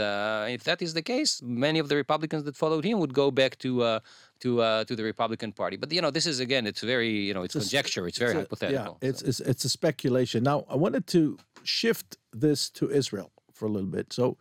if 0.55 0.63
that 0.65 0.81
is 0.81 0.93
the 0.93 1.01
case, 1.01 1.41
many 1.41 1.79
of 1.79 1.88
the 1.89 1.95
Republicans 1.95 2.43
that 2.43 2.55
followed 2.57 2.83
him 2.83 2.99
would 2.99 3.13
go 3.13 3.31
back 3.31 3.57
to 3.59 4.01
to 4.41 4.62
uh, 4.62 4.84
to 4.86 4.95
the 4.95 5.04
Republican 5.04 5.52
Party. 5.52 5.78
But 5.78 5.91
you 5.91 6.02
know, 6.02 6.12
this 6.12 6.25
is 6.25 6.39
again, 6.39 6.67
it's 6.67 6.82
very 6.82 7.10
you 7.10 7.34
know, 7.34 7.43
it's, 7.43 7.56
it's 7.56 7.65
conjecture. 7.65 8.08
It's, 8.08 8.17
it's 8.17 8.19
very 8.19 8.34
a, 8.34 8.41
hypothetical. 8.41 8.97
Yeah, 9.02 9.10
it's, 9.10 9.21
so. 9.21 9.28
it's 9.28 9.39
it's 9.39 9.65
a 9.65 9.69
speculation. 9.69 10.43
Now, 10.43 10.65
I 10.69 10.75
wanted 10.75 11.08
to 11.08 11.38
shift 11.63 12.17
this 12.34 12.69
to 12.71 12.89
Israel 12.89 13.32
for 13.54 13.65
a 13.65 13.69
little 13.69 13.89
bit. 13.89 14.13
So, 14.13 14.38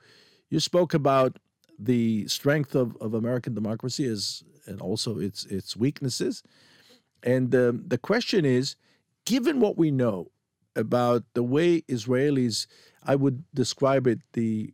you 0.50 0.60
spoke 0.60 0.94
about 0.94 1.38
the 1.78 2.26
strength 2.26 2.74
of, 2.74 2.96
of 3.00 3.14
American 3.14 3.54
democracy 3.54 4.04
is 4.04 4.42
and 4.66 4.80
also 4.80 5.18
its 5.18 5.44
its 5.46 5.76
weaknesses. 5.76 6.42
And 7.22 7.54
um, 7.54 7.84
the 7.86 7.98
question 7.98 8.44
is, 8.44 8.76
given 9.24 9.60
what 9.60 9.76
we 9.76 9.90
know 9.90 10.30
about 10.76 11.24
the 11.34 11.42
way 11.42 11.82
Israelis, 11.82 12.66
I 13.02 13.16
would 13.16 13.44
describe 13.52 14.06
it 14.06 14.20
the 14.34 14.72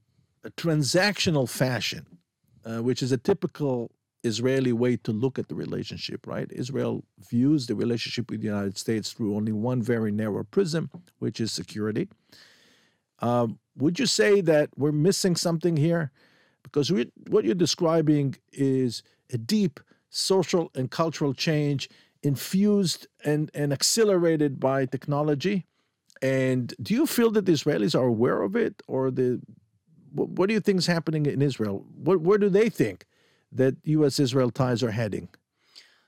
transactional 0.57 1.49
fashion, 1.49 2.19
uh, 2.65 2.83
which 2.83 3.03
is 3.03 3.13
a 3.13 3.17
typical 3.17 3.91
Israeli 4.25 4.73
way 4.73 4.97
to 4.97 5.13
look 5.13 5.39
at 5.39 5.49
the 5.49 5.55
relationship, 5.55 6.27
right? 6.27 6.49
Israel 6.51 7.05
views 7.31 7.67
the 7.67 7.75
relationship 7.75 8.31
with 8.31 8.41
the 8.41 8.47
United 8.47 8.79
States 8.79 9.13
through 9.13 9.37
only 9.37 9.53
one 9.53 9.83
very 9.83 10.11
narrow 10.11 10.45
prism, 10.45 10.91
which 11.19 11.41
is 11.41 11.53
security. 11.53 12.09
Um, 13.21 13.59
would 13.77 13.99
you 13.99 14.07
say 14.07 14.41
that 14.41 14.71
we're 14.77 14.93
missing 14.93 15.37
something 15.37 15.77
here? 15.77 16.11
Because 16.63 16.91
we, 16.91 17.13
what 17.29 17.45
you're 17.45 17.55
describing 17.55 18.37
is 18.53 19.03
a 19.33 19.39
deep 19.39 19.79
social 20.11 20.71
and 20.75 20.91
cultural 20.91 21.35
change 21.35 21.89
infused 22.23 23.07
and, 23.25 23.51
and 23.55 23.73
accelerated 23.73 24.59
by 24.59 24.87
technology. 24.87 25.67
And 26.23 26.73
do 26.81 26.95
you 26.95 27.07
feel 27.07 27.31
that 27.33 27.45
the 27.47 27.53
Israelis 27.53 27.95
are 27.95 28.07
aware 28.07 28.43
of 28.43 28.57
it, 28.57 28.83
or 28.89 29.11
the 29.11 29.41
what, 30.13 30.29
what 30.31 30.49
do 30.49 30.55
you 30.55 30.61
think 30.61 30.79
is 30.79 30.87
happening 30.87 31.27
in 31.27 31.43
Israel? 31.43 31.85
What, 31.97 32.21
where 32.21 32.39
do 32.39 32.49
they 32.49 32.69
think 32.71 33.05
that 33.55 33.75
U.S.-Israel 33.85 34.53
ties 34.53 34.83
are 34.83 34.91
heading? 34.91 35.29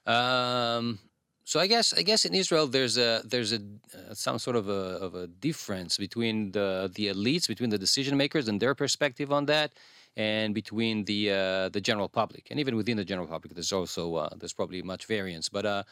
Um, 0.06 0.98
so 1.44 1.60
I 1.60 1.68
guess 1.68 1.94
I 1.96 2.02
guess 2.02 2.24
in 2.24 2.34
Israel 2.34 2.66
there's 2.66 2.98
a 2.98 3.22
there's 3.24 3.52
a 3.52 3.60
uh, 3.94 4.14
some 4.14 4.38
sort 4.38 4.56
of 4.56 4.68
a 4.68 4.82
of 5.06 5.14
a 5.14 5.28
difference 5.28 5.96
between 5.96 6.50
the 6.50 6.90
the 6.92 7.06
elites, 7.06 7.46
between 7.46 7.70
the 7.70 7.78
decision 7.78 8.16
makers 8.16 8.48
and 8.48 8.60
their 8.60 8.74
perspective 8.74 9.32
on 9.32 9.46
that, 9.46 9.72
and 10.16 10.54
between 10.54 11.04
the 11.04 11.30
uh, 11.30 11.68
the 11.68 11.80
general 11.80 12.08
public, 12.08 12.48
and 12.50 12.58
even 12.58 12.74
within 12.74 12.96
the 12.96 13.04
general 13.04 13.28
public, 13.28 13.54
there's 13.54 13.72
also 13.72 14.16
uh, 14.16 14.28
there's 14.38 14.54
probably 14.54 14.82
much 14.82 15.06
variance. 15.06 15.48
But 15.48 15.66
uh, 15.66 15.82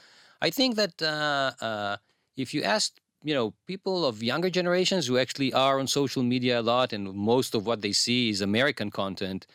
I 0.42 0.50
think 0.50 0.74
that 0.74 1.00
uh, 1.00 1.52
uh, 1.64 1.96
if 2.36 2.52
you 2.52 2.62
ask 2.64 2.92
you 3.22 3.34
know 3.34 3.54
people 3.66 4.04
of 4.04 4.24
younger 4.24 4.50
generations 4.50 5.06
who 5.06 5.18
actually 5.18 5.52
are 5.52 5.78
on 5.78 5.86
social 5.86 6.24
media 6.24 6.60
a 6.60 6.62
lot, 6.62 6.92
and 6.92 7.14
most 7.14 7.54
of 7.54 7.64
what 7.64 7.80
they 7.80 7.92
see 7.92 8.28
is 8.28 8.40
American 8.40 8.90
content 8.90 9.46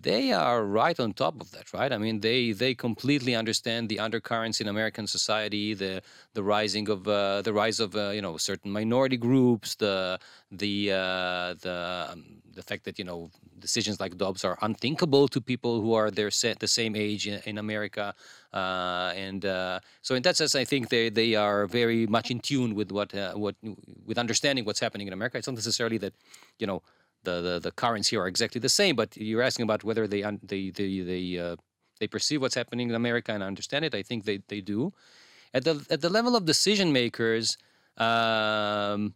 they 0.00 0.32
are 0.32 0.64
right 0.64 0.98
on 0.98 1.12
top 1.12 1.40
of 1.40 1.50
that, 1.50 1.72
right? 1.74 1.92
I 1.92 1.98
mean, 1.98 2.20
they 2.20 2.52
they 2.52 2.74
completely 2.74 3.34
understand 3.34 3.88
the 3.88 3.98
undercurrents 3.98 4.60
in 4.60 4.68
American 4.68 5.06
society, 5.06 5.74
the 5.74 6.02
the 6.32 6.42
rising 6.42 6.88
of 6.88 7.06
uh, 7.06 7.42
the 7.42 7.52
rise 7.52 7.78
of 7.78 7.94
uh, 7.94 8.10
you 8.10 8.22
know 8.22 8.36
certain 8.38 8.70
minority 8.70 9.18
groups, 9.18 9.74
the 9.74 10.18
the 10.50 10.92
uh, 10.92 11.54
the 11.60 12.08
um, 12.10 12.42
the 12.54 12.62
fact 12.62 12.84
that 12.84 12.98
you 12.98 13.04
know 13.04 13.30
decisions 13.58 14.00
like 14.00 14.16
Dobbs 14.16 14.44
are 14.44 14.58
unthinkable 14.62 15.28
to 15.28 15.40
people 15.40 15.80
who 15.80 15.92
are 15.92 16.10
their 16.10 16.30
set 16.30 16.58
the 16.58 16.68
same 16.68 16.96
age 16.96 17.26
in, 17.28 17.40
in 17.44 17.58
America, 17.58 18.14
uh, 18.54 19.12
and 19.14 19.44
uh, 19.44 19.80
so 20.00 20.14
in 20.14 20.22
that 20.22 20.36
sense, 20.36 20.54
I 20.54 20.64
think 20.64 20.88
they 20.88 21.10
they 21.10 21.34
are 21.34 21.66
very 21.66 22.06
much 22.06 22.30
in 22.30 22.40
tune 22.40 22.74
with 22.74 22.90
what 22.92 23.14
uh, 23.14 23.34
what 23.34 23.56
with 24.06 24.16
understanding 24.16 24.64
what's 24.64 24.80
happening 24.80 25.06
in 25.06 25.12
America. 25.12 25.36
It's 25.36 25.46
not 25.46 25.56
necessarily 25.56 25.98
that 25.98 26.14
you 26.58 26.66
know 26.66 26.82
the, 27.24 27.40
the, 27.40 27.60
the 27.60 27.70
currents 27.70 28.08
here 28.08 28.20
are 28.20 28.26
exactly 28.26 28.60
the 28.60 28.68
same, 28.68 28.96
but 28.96 29.16
you're 29.16 29.42
asking 29.42 29.64
about 29.64 29.84
whether 29.84 30.06
they 30.06 30.22
they 30.42 30.70
they 30.70 31.00
they, 31.00 31.38
uh, 31.38 31.56
they 32.00 32.06
perceive 32.06 32.40
what's 32.40 32.54
happening 32.54 32.88
in 32.88 32.94
America 32.94 33.32
and 33.32 33.42
understand 33.42 33.84
it. 33.84 33.94
I 33.94 34.02
think 34.02 34.24
they, 34.24 34.40
they 34.48 34.60
do. 34.60 34.92
At 35.54 35.64
the 35.64 35.84
at 35.90 36.00
the 36.00 36.08
level 36.08 36.34
of 36.34 36.44
decision 36.44 36.92
makers, 36.92 37.58
um, 37.96 39.14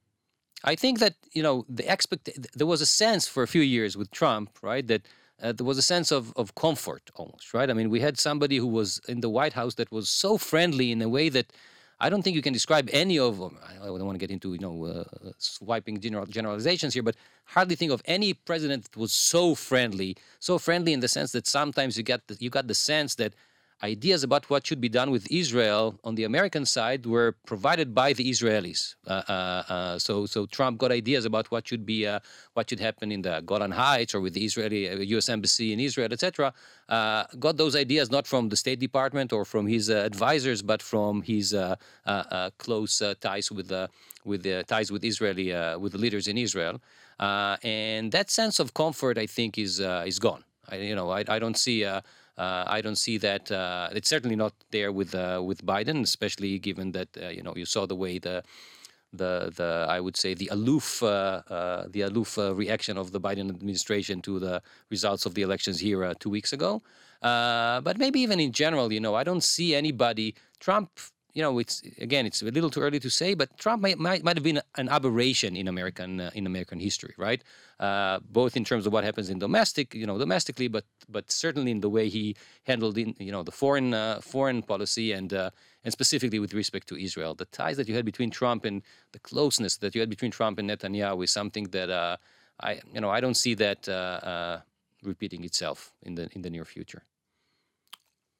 I 0.64 0.74
think 0.74 0.98
that 0.98 1.14
you 1.32 1.42
know 1.42 1.64
the 1.68 1.90
expect 1.90 2.30
there 2.54 2.66
was 2.66 2.80
a 2.80 2.86
sense 2.86 3.26
for 3.26 3.42
a 3.42 3.48
few 3.48 3.62
years 3.62 3.96
with 3.96 4.10
Trump, 4.10 4.50
right, 4.62 4.86
that 4.86 5.02
uh, 5.42 5.52
there 5.52 5.66
was 5.66 5.78
a 5.78 5.82
sense 5.82 6.10
of, 6.10 6.32
of 6.36 6.54
comfort 6.54 7.10
almost, 7.14 7.52
right? 7.52 7.70
I 7.70 7.74
mean, 7.74 7.90
we 7.90 8.00
had 8.00 8.18
somebody 8.18 8.56
who 8.56 8.66
was 8.66 9.00
in 9.08 9.20
the 9.20 9.28
White 9.28 9.52
House 9.52 9.74
that 9.74 9.92
was 9.92 10.08
so 10.08 10.38
friendly 10.38 10.90
in 10.92 11.02
a 11.02 11.08
way 11.08 11.28
that 11.28 11.52
I 11.98 12.10
don't 12.10 12.22
think 12.22 12.36
you 12.36 12.42
can 12.42 12.52
describe 12.52 12.90
any 12.92 13.18
of 13.18 13.38
them. 13.38 13.56
I 13.82 13.86
don't 13.86 14.04
want 14.04 14.16
to 14.16 14.18
get 14.18 14.30
into 14.30 14.52
you 14.52 14.58
know 14.58 14.84
uh, 14.84 15.04
swiping 15.38 15.98
general, 16.00 16.26
generalizations 16.26 16.94
here, 16.94 17.02
but 17.02 17.16
hardly 17.44 17.74
think 17.74 17.90
of 17.90 18.02
any 18.04 18.34
president 18.34 18.84
that 18.84 18.96
was 18.96 19.12
so 19.12 19.54
friendly, 19.54 20.16
so 20.38 20.58
friendly 20.58 20.92
in 20.92 21.00
the 21.00 21.08
sense 21.08 21.32
that 21.32 21.46
sometimes 21.46 21.96
you 21.96 22.02
get 22.02 22.26
the, 22.28 22.36
you 22.38 22.50
got 22.50 22.66
the 22.66 22.74
sense 22.74 23.14
that 23.14 23.32
ideas 23.82 24.22
about 24.22 24.48
what 24.48 24.66
should 24.66 24.80
be 24.80 24.88
done 24.88 25.10
with 25.10 25.30
Israel 25.30 25.98
on 26.02 26.14
the 26.14 26.24
American 26.24 26.64
side 26.64 27.04
were 27.04 27.36
provided 27.46 27.94
by 27.94 28.12
the 28.12 28.30
Israelis. 28.30 28.94
Uh, 29.06 29.22
uh, 29.28 29.32
uh, 29.68 29.98
so, 29.98 30.24
so 30.24 30.46
Trump 30.46 30.78
got 30.78 30.90
ideas 30.90 31.24
about 31.24 31.50
what 31.50 31.68
should 31.68 31.84
be, 31.84 32.06
uh, 32.06 32.20
what 32.54 32.70
should 32.70 32.80
happen 32.80 33.12
in 33.12 33.22
the 33.22 33.42
Golan 33.44 33.72
Heights 33.72 34.14
or 34.14 34.20
with 34.20 34.34
the 34.34 34.44
Israeli 34.44 34.82
U.S. 35.08 35.28
Uh, 35.28 35.32
embassy 35.32 35.72
in 35.72 35.80
Israel, 35.80 36.08
etc. 36.10 36.54
Got 36.88 37.56
those 37.56 37.76
ideas 37.76 38.10
not 38.10 38.26
from 38.26 38.48
the 38.48 38.56
State 38.56 38.80
Department 38.80 39.32
or 39.32 39.44
from 39.44 39.66
his 39.66 39.90
advisors, 39.90 40.62
but 40.62 40.80
from 40.82 41.22
his 41.22 41.54
close 42.58 43.02
ties 43.20 43.52
with 43.52 43.68
the 43.68 43.90
with 44.24 44.42
the 44.42 44.64
ties 44.64 44.90
with 44.90 45.04
Israeli 45.04 45.52
with 45.78 45.92
the 45.92 45.98
leaders 45.98 46.26
in 46.28 46.38
Israel. 46.38 46.80
and 47.20 48.10
that 48.12 48.30
sense 48.30 48.58
of 48.58 48.72
comfort, 48.74 49.18
I 49.18 49.26
think, 49.26 49.58
is 49.58 49.80
is 49.80 50.18
gone. 50.18 50.44
I, 50.68 50.76
you 50.76 50.96
know, 50.96 51.10
I, 51.10 51.22
I 51.28 51.38
don't 51.38 51.58
see. 51.58 51.84
Uh, 52.38 52.64
I 52.66 52.80
don't 52.80 52.96
see 52.96 53.18
that. 53.18 53.50
Uh, 53.50 53.88
it's 53.92 54.08
certainly 54.08 54.36
not 54.36 54.52
there 54.70 54.92
with 54.92 55.14
uh, 55.14 55.42
with 55.44 55.64
Biden, 55.64 56.02
especially 56.02 56.58
given 56.58 56.92
that 56.92 57.08
you 57.32 57.42
know 57.42 57.54
you 57.56 57.64
saw 57.64 57.86
the 57.86 57.96
way 57.96 58.18
the 58.18 58.42
the 59.12 59.52
the 59.56 59.86
I 59.88 60.00
would 60.00 60.16
say 60.16 60.34
the 60.34 60.48
aloof 60.48 61.02
uh, 61.02 61.42
uh, 61.48 61.86
the 61.88 62.02
aloof 62.02 62.38
uh, 62.38 62.54
reaction 62.54 62.98
of 62.98 63.12
the 63.12 63.20
Biden 63.20 63.48
administration 63.50 64.22
to 64.22 64.38
the 64.38 64.62
results 64.90 65.26
of 65.26 65.34
the 65.34 65.42
elections 65.42 65.80
here 65.80 66.04
uh, 66.04 66.14
two 66.18 66.30
weeks 66.30 66.52
ago. 66.52 66.82
Uh, 67.22 67.80
but 67.80 67.98
maybe 67.98 68.20
even 68.20 68.38
in 68.40 68.52
general, 68.52 68.92
you 68.92 69.00
know, 69.00 69.14
I 69.14 69.24
don't 69.24 69.42
see 69.42 69.74
anybody. 69.74 70.34
Trump 70.60 70.90
you 71.36 71.42
know, 71.42 71.58
it's 71.58 71.82
again, 72.00 72.24
it's 72.24 72.40
a 72.40 72.46
little 72.46 72.70
too 72.70 72.80
early 72.80 72.98
to 72.98 73.10
say, 73.10 73.34
but 73.34 73.58
Trump 73.58 73.82
might 73.82 73.98
might, 73.98 74.24
might 74.24 74.36
have 74.38 74.42
been 74.42 74.62
an 74.76 74.88
aberration 74.88 75.54
in 75.54 75.68
American 75.68 76.18
uh, 76.18 76.30
in 76.32 76.46
American 76.46 76.80
history, 76.80 77.14
right? 77.18 77.44
Uh, 77.78 78.20
both 78.40 78.56
in 78.56 78.64
terms 78.64 78.86
of 78.86 78.92
what 78.94 79.04
happens 79.04 79.28
in 79.28 79.38
domestic, 79.38 79.94
you 79.94 80.06
know, 80.06 80.16
domestically, 80.16 80.66
but 80.66 80.86
but 81.10 81.30
certainly 81.30 81.70
in 81.70 81.80
the 81.80 81.90
way 81.90 82.08
he 82.08 82.34
handled, 82.64 82.96
in, 82.96 83.14
you 83.18 83.30
know, 83.30 83.42
the 83.42 83.52
foreign 83.52 83.92
uh, 83.92 84.18
foreign 84.22 84.62
policy 84.62 85.12
and 85.12 85.34
uh, 85.34 85.50
and 85.84 85.92
specifically 85.92 86.38
with 86.38 86.54
respect 86.54 86.88
to 86.88 86.96
Israel, 86.96 87.34
the 87.34 87.44
ties 87.60 87.76
that 87.76 87.86
you 87.86 87.94
had 87.94 88.06
between 88.06 88.30
Trump 88.30 88.64
and 88.64 88.80
the 89.12 89.18
closeness 89.18 89.76
that 89.76 89.94
you 89.94 90.00
had 90.00 90.08
between 90.08 90.30
Trump 90.30 90.58
and 90.58 90.70
Netanyahu 90.70 91.22
is 91.22 91.30
something 91.30 91.64
that 91.64 91.90
uh, 91.90 92.16
I, 92.60 92.80
you 92.94 93.02
know, 93.02 93.10
I 93.10 93.20
don't 93.20 93.36
see 93.44 93.52
that 93.56 93.86
uh, 93.90 94.60
repeating 95.02 95.44
itself 95.44 95.92
in 96.02 96.14
the 96.14 96.30
in 96.34 96.40
the 96.40 96.48
near 96.48 96.64
future. 96.64 97.02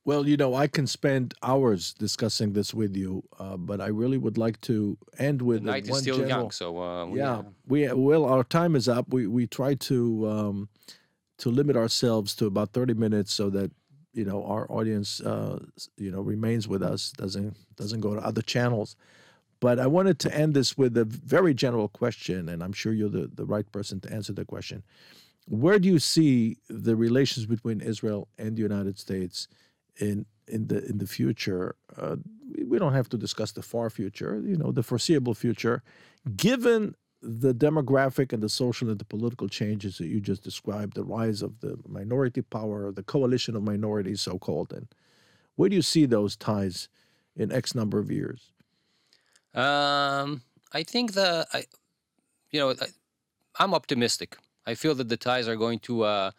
Well, 0.07 0.29
you 0.29 0.37
know, 0.37 0.55
I 0.55 0.69
can 0.69 0.87
spend 0.87 1.35
hours 1.43 1.93
discussing 1.93 2.53
this 2.53 2.73
with 2.73 2.97
you, 2.97 3.25
uh, 3.41 3.57
but 3.57 3.81
I 3.81 3.89
really 3.89 4.19
would 4.19 4.39
like 4.39 4.61
to 4.61 4.97
end 5.19 5.43
with 5.43 5.65
the 5.65 5.73
night 5.73 5.89
one 5.89 5.97
is 5.97 6.03
still 6.03 6.19
general, 6.19 6.43
young, 6.43 6.51
so 6.53 6.79
uh, 6.81 7.07
yeah, 7.07 7.43
we 7.67 7.93
well, 7.93 8.25
our 8.25 8.45
time 8.45 8.77
is 8.77 8.89
up. 8.89 9.13
We 9.13 9.27
we 9.27 9.49
try 9.49 9.75
to 9.75 10.31
um, 10.31 10.69
to 11.39 11.51
limit 11.51 11.77
ourselves 11.77 12.37
to 12.37 12.47
about 12.47 12.73
thirty 12.73 12.95
minutes 12.95 13.35
so 13.35 13.51
that 13.51 13.73
you 14.13 14.25
know 14.25 14.45
our 14.45 14.71
audience 14.71 15.21
uh, 15.21 15.59
you 15.97 16.13
know 16.13 16.21
remains 16.21 16.69
with 16.69 16.85
us, 16.85 17.11
doesn't 17.11 17.57
doesn't 17.75 18.01
go 18.01 18.15
to 18.15 18.21
other 18.21 18.43
channels. 18.43 18.95
But 19.59 19.81
I 19.81 19.89
wanted 19.89 20.21
to 20.21 20.33
end 20.33 20.55
this 20.55 20.79
with 20.79 20.97
a 20.97 21.05
very 21.05 21.53
general 21.53 21.89
question, 21.89 22.49
and 22.49 22.63
I'm 22.63 22.73
sure 22.73 22.93
you're 22.93 23.09
the, 23.09 23.29
the 23.35 23.45
right 23.45 23.71
person 23.73 23.99
to 24.03 24.13
answer 24.13 24.33
the 24.33 24.45
question. 24.45 24.85
Where 25.49 25.81
do 25.81 25.89
you 25.89 25.99
see 25.99 26.59
the 26.69 26.95
relations 26.95 27.47
between 27.47 27.81
Israel 27.81 28.29
and 28.39 28.55
the 28.55 28.63
United 28.63 29.01
States? 29.01 29.49
In 29.99 30.27
in 30.49 30.69
the 30.69 30.85
in 30.87 30.99
the 30.99 31.07
future. 31.07 31.77
Uh, 31.97 32.17
we 32.67 32.79
don't 32.79 32.93
have 32.93 33.09
to 33.11 33.19
discuss 33.19 33.53
the 33.53 33.63
far 33.63 33.91
future. 33.91 34.41
You 34.45 34.57
know, 34.57 34.73
the 34.73 34.83
foreseeable 34.83 35.35
future, 35.35 35.83
given 36.37 36.95
the 37.23 37.55
demographic 37.55 38.33
and 38.33 38.43
the 38.43 38.49
social 38.49 38.89
and 38.89 38.99
the 38.99 39.05
political 39.05 39.49
changes 39.49 39.99
that 39.99 40.07
you 40.07 40.21
just 40.21 40.43
described, 40.45 40.95
the 40.95 41.03
rise 41.05 41.43
of 41.43 41.61
the 41.61 41.79
minority 41.89 42.43
power, 42.43 42.93
the 42.93 43.03
coalition 43.03 43.57
of 43.57 43.63
minorities, 43.63 44.21
so 44.21 44.39
called, 44.39 44.73
and 44.73 44.87
where 45.57 45.69
do 45.69 45.75
you 45.75 45.83
see 45.83 46.07
those 46.07 46.37
ties 46.37 46.89
in 47.35 47.51
X 47.51 47.75
number 47.75 47.99
of 47.99 48.11
years? 48.11 48.53
Um, 49.55 50.43
I 50.73 50.83
think 50.83 51.15
the, 51.15 51.47
I, 51.53 51.65
you 52.51 52.61
know, 52.61 52.75
I, 53.59 53.65
am 53.65 53.75
optimistic. 53.75 54.37
I 54.67 54.75
feel 54.75 54.95
that 54.97 55.09
the 55.09 55.17
ties 55.17 55.49
are 55.49 55.57
going 55.57 55.79
to 55.81 56.03
uh, 56.03 56.31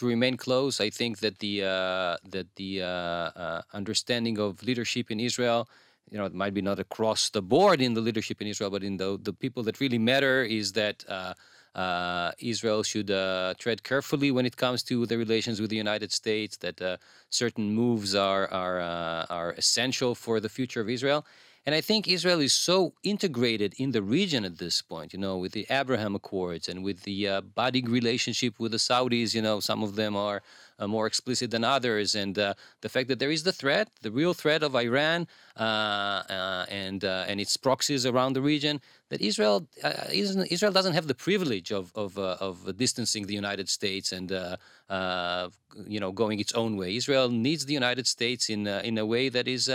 to 0.00 0.06
remain 0.06 0.36
close. 0.36 0.80
I 0.80 0.90
think 0.90 1.18
that 1.24 1.38
the 1.38 1.54
uh, 1.62 2.16
that 2.34 2.48
the 2.56 2.72
uh, 2.82 2.86
uh, 2.86 3.62
understanding 3.80 4.36
of 4.38 4.62
leadership 4.62 5.06
in 5.10 5.18
Israel, 5.20 5.60
you 6.10 6.18
know, 6.18 6.26
it 6.30 6.34
might 6.42 6.54
be 6.58 6.62
not 6.70 6.78
across 6.86 7.30
the 7.36 7.42
board 7.54 7.78
in 7.86 7.92
the 7.94 8.04
leadership 8.08 8.38
in 8.42 8.48
Israel, 8.52 8.70
but 8.76 8.82
in 8.82 8.96
the 9.02 9.10
the 9.28 9.34
people 9.44 9.62
that 9.66 9.80
really 9.84 10.02
matter 10.12 10.36
is 10.60 10.66
that. 10.80 10.98
Uh, 11.08 11.34
uh, 11.86 12.32
Israel 12.52 12.82
should 12.82 13.10
uh, 13.12 13.54
tread 13.62 13.84
carefully 13.84 14.32
when 14.36 14.44
it 14.44 14.56
comes 14.56 14.82
to 14.90 15.06
the 15.06 15.16
relations 15.16 15.60
with 15.60 15.70
the 15.70 15.82
United 15.86 16.10
States. 16.20 16.54
That 16.64 16.78
certain 17.42 17.66
moves 17.82 18.10
are 18.28 18.46
are 18.64 18.80
are 19.38 19.50
essential 19.62 20.12
for 20.24 20.40
the 20.44 20.48
future 20.58 20.80
of 20.84 20.88
Israel, 20.96 21.20
and 21.66 21.74
I 21.74 21.82
think 21.82 22.08
Israel 22.08 22.40
is 22.40 22.54
so 22.54 22.94
integrated 23.02 23.74
in 23.76 23.92
the 23.92 24.02
region 24.02 24.46
at 24.46 24.56
this 24.56 24.80
point, 24.80 25.12
you 25.12 25.18
know, 25.18 25.36
with 25.36 25.52
the 25.52 25.66
Abraham 25.68 26.14
Accords 26.14 26.68
and 26.68 26.82
with 26.82 27.02
the 27.02 27.28
uh, 27.28 27.40
budding 27.42 27.84
relationship 27.90 28.58
with 28.58 28.72
the 28.72 28.78
Saudis. 28.78 29.34
You 29.34 29.42
know, 29.42 29.60
some 29.60 29.82
of 29.82 29.94
them 29.94 30.16
are 30.16 30.40
uh, 30.78 30.86
more 30.88 31.06
explicit 31.06 31.50
than 31.50 31.62
others. 31.62 32.14
And 32.14 32.38
uh, 32.38 32.54
the 32.80 32.88
fact 32.88 33.08
that 33.08 33.18
there 33.18 33.30
is 33.30 33.42
the 33.42 33.52
threat, 33.52 33.90
the 34.00 34.10
real 34.10 34.32
threat 34.32 34.62
of 34.62 34.74
Iran 34.74 35.28
uh, 35.58 35.62
uh, 35.62 36.66
and, 36.70 37.04
uh, 37.04 37.26
and 37.28 37.38
its 37.38 37.58
proxies 37.58 38.06
around 38.06 38.32
the 38.32 38.42
region, 38.42 38.80
that 39.10 39.20
Israel, 39.20 39.68
Israel 40.10 40.72
doesn't 40.72 40.94
have 40.94 41.08
the 41.08 41.14
privilege 41.14 41.72
of, 41.72 41.92
of, 41.94 42.16
of 42.16 42.74
distancing 42.78 43.26
the 43.26 43.34
United 43.34 43.68
States 43.68 44.12
and, 44.12 44.30
you 45.86 46.00
know, 46.00 46.12
going 46.12 46.40
its 46.40 46.52
own 46.54 46.78
way. 46.78 46.96
Israel 46.96 47.28
needs 47.28 47.66
the 47.66 47.74
United 47.74 48.06
States 48.06 48.48
in, 48.48 48.66
in 48.66 48.96
a 48.96 49.04
way 49.04 49.28
that 49.28 49.46
is 49.46 49.68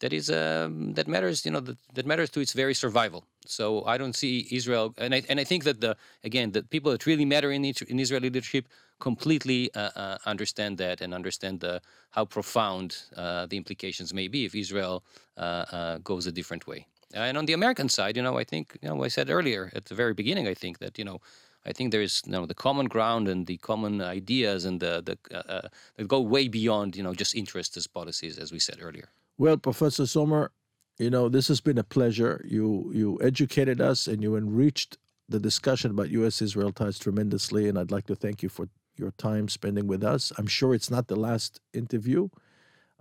that 0.00 0.12
is 0.12 0.30
um, 0.30 0.94
that 0.94 1.06
matters 1.06 1.44
you 1.44 1.52
know 1.52 1.60
that, 1.60 1.78
that 1.94 2.06
matters 2.06 2.30
to 2.30 2.40
its 2.40 2.52
very 2.52 2.74
survival 2.74 3.24
so 3.46 3.84
i 3.86 3.96
don't 3.96 4.16
see 4.16 4.46
israel 4.50 4.94
and 4.98 5.14
i, 5.14 5.22
and 5.28 5.38
I 5.38 5.44
think 5.44 5.64
that 5.64 5.80
the 5.80 5.96
again 6.24 6.52
the 6.52 6.62
people 6.62 6.90
that 6.92 7.06
really 7.06 7.24
matter 7.24 7.50
in, 7.52 7.64
in 7.64 8.00
israeli 8.00 8.28
leadership 8.28 8.66
completely 8.98 9.72
uh, 9.74 9.90
uh, 9.96 10.18
understand 10.26 10.78
that 10.78 11.00
and 11.00 11.14
understand 11.14 11.60
the 11.60 11.80
how 12.10 12.24
profound 12.24 12.96
uh, 13.16 13.46
the 13.46 13.56
implications 13.56 14.12
may 14.12 14.28
be 14.28 14.44
if 14.44 14.54
israel 14.54 15.04
uh, 15.36 15.40
uh, 15.40 15.98
goes 15.98 16.26
a 16.26 16.32
different 16.32 16.66
way 16.66 16.86
and 17.14 17.38
on 17.38 17.46
the 17.46 17.52
american 17.52 17.88
side 17.88 18.16
you 18.16 18.22
know 18.22 18.36
i 18.38 18.44
think 18.44 18.76
you 18.82 18.88
know 18.88 19.04
i 19.04 19.08
said 19.08 19.30
earlier 19.30 19.70
at 19.74 19.84
the 19.86 19.94
very 19.94 20.14
beginning 20.14 20.48
i 20.48 20.54
think 20.54 20.78
that 20.78 20.98
you 20.98 21.04
know 21.04 21.20
I 21.66 21.72
think 21.74 21.92
there 21.92 22.00
is 22.00 22.22
you 22.24 22.32
know, 22.32 22.46
the 22.46 22.54
common 22.54 22.86
ground 22.86 23.28
and 23.28 23.46
the 23.46 23.58
common 23.58 24.00
ideas 24.00 24.64
and 24.64 24.80
the, 24.80 25.02
the 25.04 25.36
uh, 25.36 25.68
that 25.96 26.08
go 26.08 26.18
way 26.18 26.48
beyond 26.48 26.96
you 26.96 27.02
know 27.02 27.12
just 27.12 27.34
interests 27.34 27.76
as 27.76 27.86
policies, 27.86 28.38
as 28.38 28.50
we 28.50 28.58
said 28.58 28.78
earlier. 28.80 29.10
Well, 29.40 29.56
Professor 29.56 30.06
Sommer, 30.06 30.52
you 30.98 31.08
know, 31.08 31.30
this 31.30 31.48
has 31.48 31.62
been 31.62 31.78
a 31.78 31.82
pleasure. 31.82 32.44
You 32.46 32.90
you 32.92 33.18
educated 33.22 33.80
us 33.80 34.06
and 34.06 34.22
you 34.22 34.36
enriched 34.36 34.98
the 35.30 35.40
discussion 35.40 35.92
about 35.92 36.10
U.S. 36.10 36.42
Israel 36.42 36.72
ties 36.72 36.98
tremendously, 36.98 37.66
and 37.66 37.78
I'd 37.78 37.90
like 37.90 38.06
to 38.08 38.14
thank 38.14 38.42
you 38.42 38.50
for 38.50 38.68
your 38.98 39.12
time 39.12 39.48
spending 39.48 39.86
with 39.86 40.04
us. 40.04 40.30
I'm 40.36 40.46
sure 40.46 40.74
it's 40.74 40.90
not 40.90 41.08
the 41.08 41.16
last 41.16 41.58
interview. 41.72 42.28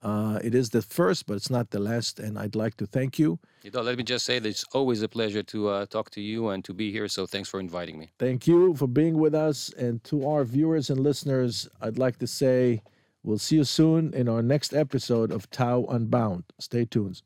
Uh, 0.02 0.40
it 0.42 0.56
is 0.56 0.70
the 0.70 0.82
first, 0.82 1.28
but 1.28 1.34
it's 1.34 1.50
not 1.50 1.72
the 1.72 1.80
last, 1.80 2.22
and 2.22 2.40
I'd 2.40 2.56
like 2.56 2.78
to 2.78 2.86
thank 2.86 3.20
you. 3.20 3.38
You 3.64 3.72
know, 3.72 3.82
let 3.82 3.98
me 3.98 4.06
just 4.06 4.24
say 4.26 4.40
that 4.40 4.48
it's 4.48 4.64
always 4.72 5.02
a 5.02 5.10
pleasure 5.10 5.44
to 5.44 5.68
uh, 5.68 5.86
talk 5.88 6.10
to 6.12 6.22
you 6.22 6.48
and 6.52 6.64
to 6.64 6.74
be 6.74 6.90
here. 6.90 7.10
So 7.10 7.26
thanks 7.26 7.50
for 7.50 7.60
inviting 7.60 8.00
me. 8.00 8.12
Thank 8.18 8.48
you 8.48 8.76
for 8.76 8.88
being 8.88 9.18
with 9.18 9.36
us, 9.36 9.74
and 9.74 10.02
to 10.06 10.26
our 10.26 10.46
viewers 10.46 10.90
and 10.90 11.02
listeners, 11.02 11.68
I'd 11.82 11.98
like 11.98 12.18
to 12.20 12.28
say. 12.28 12.82
We'll 13.30 13.38
see 13.38 13.58
you 13.58 13.64
soon 13.64 14.12
in 14.16 14.28
our 14.28 14.42
next 14.42 14.74
episode 14.74 15.32
of 15.32 15.48
TAU 15.52 15.86
Unbound. 15.88 16.46
Stay 16.60 16.86
tuned. 16.86 17.22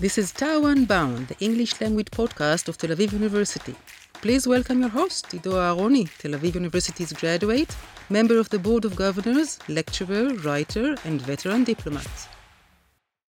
This 0.00 0.16
is 0.16 0.32
TAU 0.32 0.64
Unbound, 0.64 1.28
the 1.28 1.36
English 1.38 1.82
language 1.82 2.10
podcast 2.12 2.66
of 2.68 2.78
Tel 2.78 2.96
Aviv 2.96 3.12
University. 3.12 3.74
Please 4.14 4.48
welcome 4.48 4.80
your 4.80 4.88
host, 4.88 5.34
Ido 5.34 5.50
Aharoni, 5.50 6.08
Tel 6.16 6.30
Aviv 6.30 6.54
University's 6.54 7.12
graduate, 7.12 7.76
member 8.08 8.38
of 8.38 8.48
the 8.48 8.58
Board 8.58 8.86
of 8.86 8.96
Governors, 8.96 9.58
lecturer, 9.68 10.32
writer, 10.36 10.96
and 11.04 11.20
veteran 11.20 11.62
diplomat. 11.62 12.37